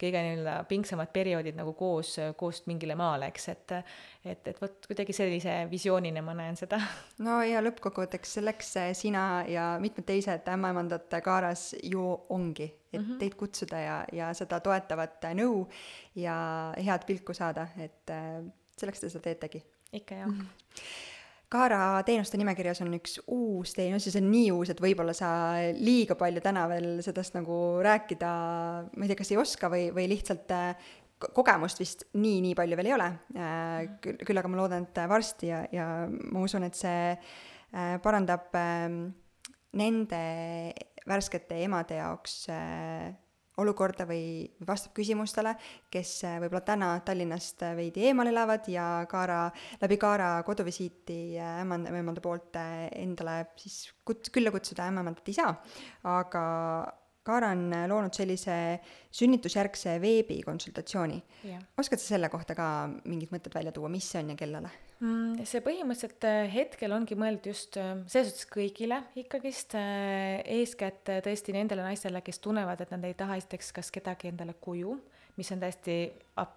[0.00, 3.74] kõige nii-öelda pingsamad perioodid nagu koos, koos mingile maale, eks, et
[4.24, 6.80] et, et vot kuidagi sellise visioonina ma näen seda.
[7.24, 13.18] no ja lõppkokkuvõtteks selleks sina ja mitmed teised ämmaemandad Kaaras ju ongi, et mm -hmm.
[13.18, 15.66] teid kutsuda ja, ja seda toetavat nõu
[16.14, 16.36] ja
[16.76, 18.10] head pilku saada, et
[18.76, 19.62] selleks te seda teetegi.
[19.92, 20.40] ikka jah mm.
[20.74, 21.13] -hmm
[21.54, 25.28] Kaara teenuste nimekirjas on üks uus teenus ja see on nii uus, et võib-olla sa
[25.76, 28.30] liiga palju täna veel sellest nagu rääkida,
[28.90, 30.88] ma ei tea, kas ei oska või, või lihtsalt äh,
[31.36, 33.06] kogemust vist nii, nii palju veel ei ole.
[33.38, 37.94] Äh, küll, küll aga ma loodan, et varsti ja, ja ma usun, et see äh,
[38.02, 39.04] parandab ähm,
[39.78, 40.24] nende
[41.06, 42.40] värskete emade jaoks
[43.62, 45.54] olukorda või vastab küsimustele,
[45.92, 49.46] kes äh, võib-olla täna Tallinnast äh, veidi eemal elavad ja Kaara,
[49.82, 55.54] läbi Kaara koduvisiiti äh, ämmanda, ämmanda poolt endale siis kut-, külla kutsuda ämmaemandat ei saa,
[56.16, 56.44] aga
[57.24, 58.56] Kaara on loonud sellise
[59.14, 61.22] sünnitusjärgse veebikonsultatsiooni
[61.80, 62.66] oskad sa selle kohta ka
[63.04, 64.72] mingid mõtted välja tuua, mis see on ja kellele?
[65.04, 71.10] Mm, see põhimõtteliselt äh, hetkel ongi mõeldud just äh, selles suhtes kõigile ikkagist, äh, eeskätt
[71.26, 74.94] tõesti nendele naistele, kes tunnevad, et nad ei taha esiteks kas kedagi endale kuju
[75.36, 75.96] mis on täiesti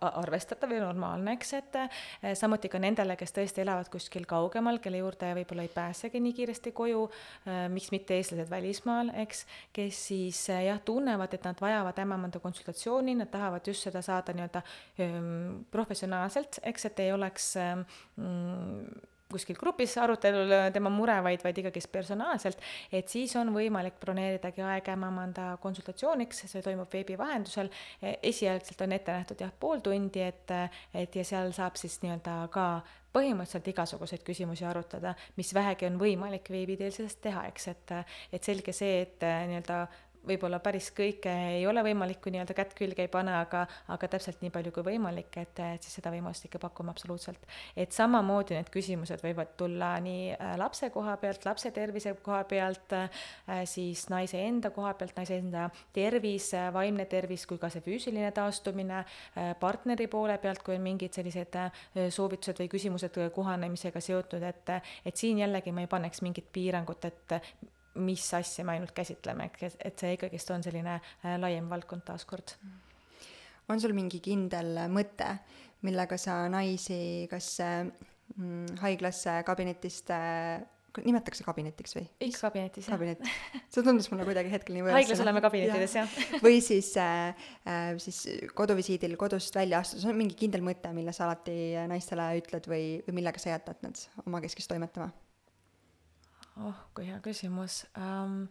[0.01, 5.01] arvestatav ja normaalne, eks, et eh, samuti ka nendele, kes tõesti elavad kuskil kaugemal, kelle
[5.01, 7.03] juurde võib-olla ei pääsegi nii kiiresti koju,
[7.45, 12.41] eh, miks mitte eestlased välismaal, eks, kes siis eh, jah, tunnevad, et nad vajavad ämmamanda
[12.43, 14.63] konsultatsiooni, nad tahavad just seda saada nii-öelda
[15.03, 21.91] ehm, professionaalselt, eks, et ei oleks mm, kuskil grupis arutelul tema mure, vaid, vaid ikkagist
[21.91, 22.61] personaalselt,
[22.91, 27.69] et siis on võimalik broneeridagi aega mõnda konsultatsiooniks, see toimub veebi vahendusel.
[28.01, 30.55] esialgselt on ette nähtud jah, pool tundi, et,
[30.93, 32.67] et ja seal saab siis nii-öelda ka
[33.17, 37.93] põhimõtteliselt igasuguseid küsimusi arutada, mis vähegi on võimalik veebi teel sellest teha, eks, et,
[38.35, 39.79] et selge see, et nii-öelda
[40.27, 43.63] võib-olla päris kõike ei ole võimalik, kui nii-öelda kätt külge ei pane, aga,
[43.93, 47.45] aga täpselt nii palju kui võimalik, et, et siis seda võimalust ikka pakume absoluutselt.
[47.75, 52.95] et samamoodi need küsimused võivad tulla nii äh, lapse koha pealt, lapse tervise koha pealt,
[52.97, 57.83] äh, siis naise enda koha pealt, naise enda tervis, äh, vaimne tervis, kui ka see
[57.85, 59.03] füüsiline taastumine,
[59.59, 61.55] partneri poole pealt, kui on mingid sellised
[62.13, 64.71] soovitused või küsimused kohanemisega seotud, et,
[65.05, 67.37] et siin jällegi ma ei paneks mingit piirangut, et
[67.97, 72.55] mis asja me ainult käsitleme, et see ikkagist on selline äh, laiem valdkond taaskord.
[73.69, 75.33] on sul mingi kindel mõte,
[75.85, 80.13] millega sa naisi kas mm, haiglasse kabinetist
[81.05, 82.05] nimetatakse kabinetiks või?
[82.25, 82.95] ikka kabinetis, jah.
[82.95, 83.21] kabinet,
[83.73, 84.97] see tundus mulle kuidagi hetkel nii võõras.
[85.01, 86.41] haiglas oleme kabinettides ja., jah.
[86.45, 88.23] või siis äh,, äh siis
[88.57, 93.19] koduvisiidil kodust välja astudes on mingi kindel mõte, mille sa alati naistele ütled või, või
[93.21, 95.11] millega sa jätad nad omakeskis toimetama
[96.65, 97.83] oh, kui hea küsimus.
[97.99, 98.43] Um,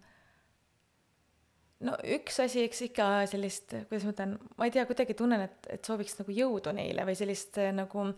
[1.87, 5.71] no üks asi, eks ikka sellist, kuidas ma ütlen, ma ei tea, kuidagi tunnen, et,
[5.77, 8.11] et sooviks nagu jõudu neile või sellist nagu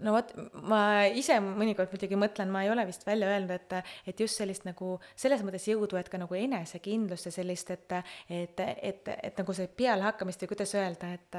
[0.00, 0.30] no vot,
[0.68, 0.80] ma
[1.12, 3.74] ise mõnikord muidugi mõtlen, ma ei ole vist välja öelnud, et,
[4.08, 7.94] et just sellist nagu selles mõttes jõudu, et ka nagu enesekindlust ja sellist, et,
[8.32, 11.38] et, et, et nagu see pealehakkamist või kuidas öelda, et,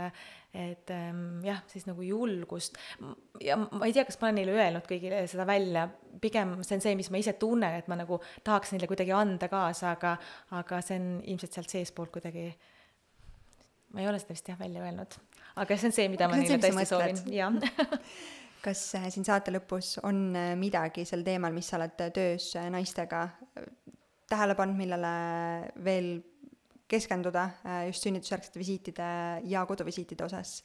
[0.66, 2.78] et ähm, jah, siis nagu julgust.
[3.41, 5.88] ja ma ei tea, kas ma olen neile öelnud kõigile seda välja,
[6.22, 9.49] pigem see on see, mis ma ise tunnen, et ma nagu tahaks neile kuidagi anda
[9.51, 10.16] kaasa, aga,
[10.62, 12.51] aga see on ilmselt sealt seestpoolt kuidagi
[13.93, 15.20] ma ei ole seda vist jah välja öelnud,
[15.62, 17.60] aga see on see, mida ma neile tõesti soovin, jah
[18.64, 22.53] kas äh, siin saate lõpus on äh, midagi sel teemal, mis sa oled äh, töös
[22.72, 23.26] naistega
[24.30, 25.14] tähele pannud, millele
[25.84, 26.16] veel
[26.89, 27.47] keskenduda
[27.88, 29.05] just sünnitusjärgsete visiitide
[29.49, 30.59] ja koduvisiitide osas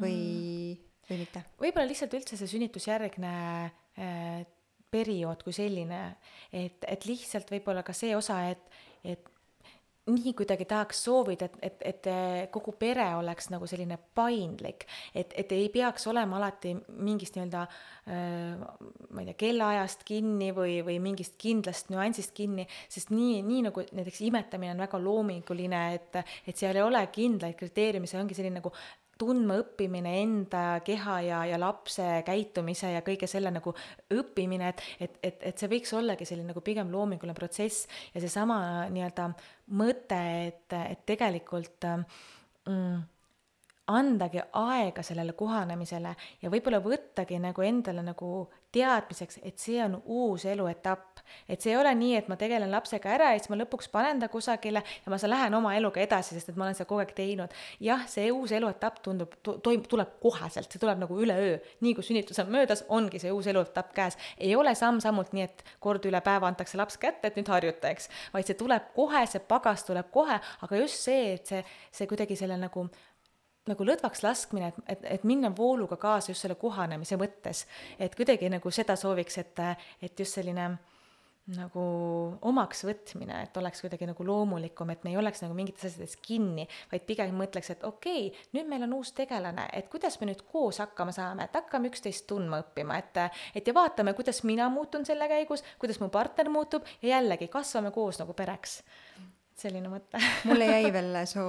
[0.00, 1.42] või mm., või mitte?
[1.60, 3.32] võib-olla lihtsalt üldse see sünnitusjärgne
[4.92, 6.00] periood kui selline,
[6.52, 8.64] et, et lihtsalt võib-olla ka see osa, et,
[9.04, 9.31] et
[10.10, 15.52] nii kuidagi tahaks soovida, et, et, et kogu pere oleks nagu selline paindlik, et, et
[15.54, 17.66] ei peaks olema alati mingist nii-öelda
[18.06, 23.84] ma ei tea, kellaajast kinni või, või mingist kindlast nüansist kinni, sest nii, nii nagu
[23.94, 26.18] näiteks imetamine on väga loominguline, et,
[26.50, 28.74] et seal ei ole kindlaid kriteeriume, see ongi selline nagu
[29.22, 33.74] tundma õppimine enda keha ja, ja lapse käitumise ja kõige selle nagu
[34.10, 38.58] õppimine, et, et, et, et see võiks ollagi selline nagu pigem loominguline protsess ja seesama
[38.90, 39.30] nii-öelda
[39.78, 43.00] mõte, et, et tegelikult mm,
[43.92, 48.32] andagi aega sellele kohanemisele ja võib-olla võttagi nagu endale nagu
[48.72, 51.20] teadmiseks, et see on uus eluetapp.
[51.48, 54.18] et see ei ole nii, et ma tegelen lapsega ära ja siis ma lõpuks panen
[54.20, 57.12] ta kusagile ja ma lähen oma eluga edasi, sest et ma olen seda kogu aeg
[57.16, 57.52] teinud.
[57.80, 61.58] jah, see uus eluetapp tundub, toimub, tuleb koheselt, see tuleb nagu üleöö.
[61.80, 64.18] nii kui sünnitus on möödas, ongi see uus eluetapp käes.
[64.38, 68.08] ei ole samm-sammult nii, et kord üle päeva antakse laps kätte, et nüüd harjuta, eks.
[68.32, 72.36] vaid see tuleb kohe, see pagas tuleb kohe, aga just see, et see, see kuidagi
[72.40, 72.88] selle nagu
[73.70, 77.66] nagu lõdvaks laskmine, et, et, et minna vooluga kaasa just selle kohanemise mõttes.
[77.98, 79.62] et kuidagi nagu seda sooviks, et,
[80.02, 80.72] et just selline
[81.50, 81.84] nagu
[82.46, 86.68] omaks võtmine, et oleks kuidagi nagu loomulikum, et me ei oleks nagu mingites asjades kinni,
[86.92, 90.44] vaid pigem mõtleks, et okei okay,, nüüd meil on uus tegelane, et kuidas me nüüd
[90.52, 93.24] koos hakkama saame, et hakkame üksteist tundma õppima, et
[93.58, 97.90] et ja vaatame, kuidas mina muutun selle käigus, kuidas mu partner muutub ja jällegi kasvame
[97.90, 98.78] koos nagu pereks
[99.58, 101.42] selline mõte mulle jäi veel su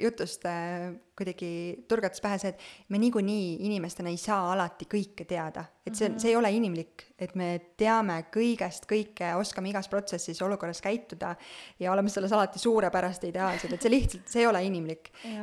[0.00, 1.48] jutust äh, kuidagi
[1.88, 5.64] turgatas pähe see, et me niikuinii inimestena ei saa alati kõike teada.
[5.84, 10.80] et see, see ei ole inimlik, et me teame kõigest kõike, oskame igas protsessis, olukorras
[10.80, 11.34] käituda
[11.78, 15.12] ja oleme selles alati suurepärased, ideaalsed, et see lihtsalt, see ei ole inimlik.
[15.24, 15.42] ja,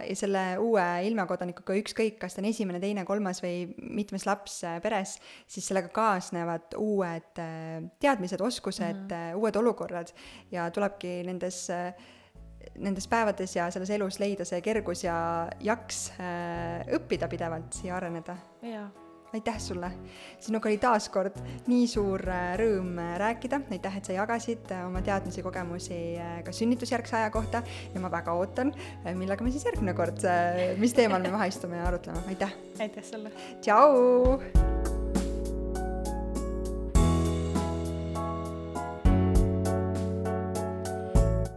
[0.00, 4.80] ja selle uue ilmakodanikuga, ükskõik, kas ta on esimene, teine, kolmas või mitmes laps äh,
[4.82, 9.38] peres, siis sellega kaasnevad uued äh, teadmised, oskused mm, -hmm.
[9.44, 10.16] uued olukorrad
[10.50, 11.66] ja tulebki nendes
[12.78, 15.16] nendes päevades ja selles elus leida see kergus ja
[15.64, 18.36] jaks äh, õppida pidevalt ja areneda.
[19.34, 19.88] aitäh sulle,
[20.38, 25.02] sinuga oli taas kord nii suur äh, rõõm äh, rääkida, aitäh, et sa jagasid oma
[25.02, 26.00] teadmisi, kogemusi
[26.46, 28.70] ka sünnitusjärgse aja kohta ja ma väga ootan,
[29.14, 30.22] millega me siis järgmine kord,
[30.78, 32.54] mis teemal me maha istume ja arutleme, aitäh!
[32.78, 33.34] aitäh sulle!
[33.60, 34.83] tšau!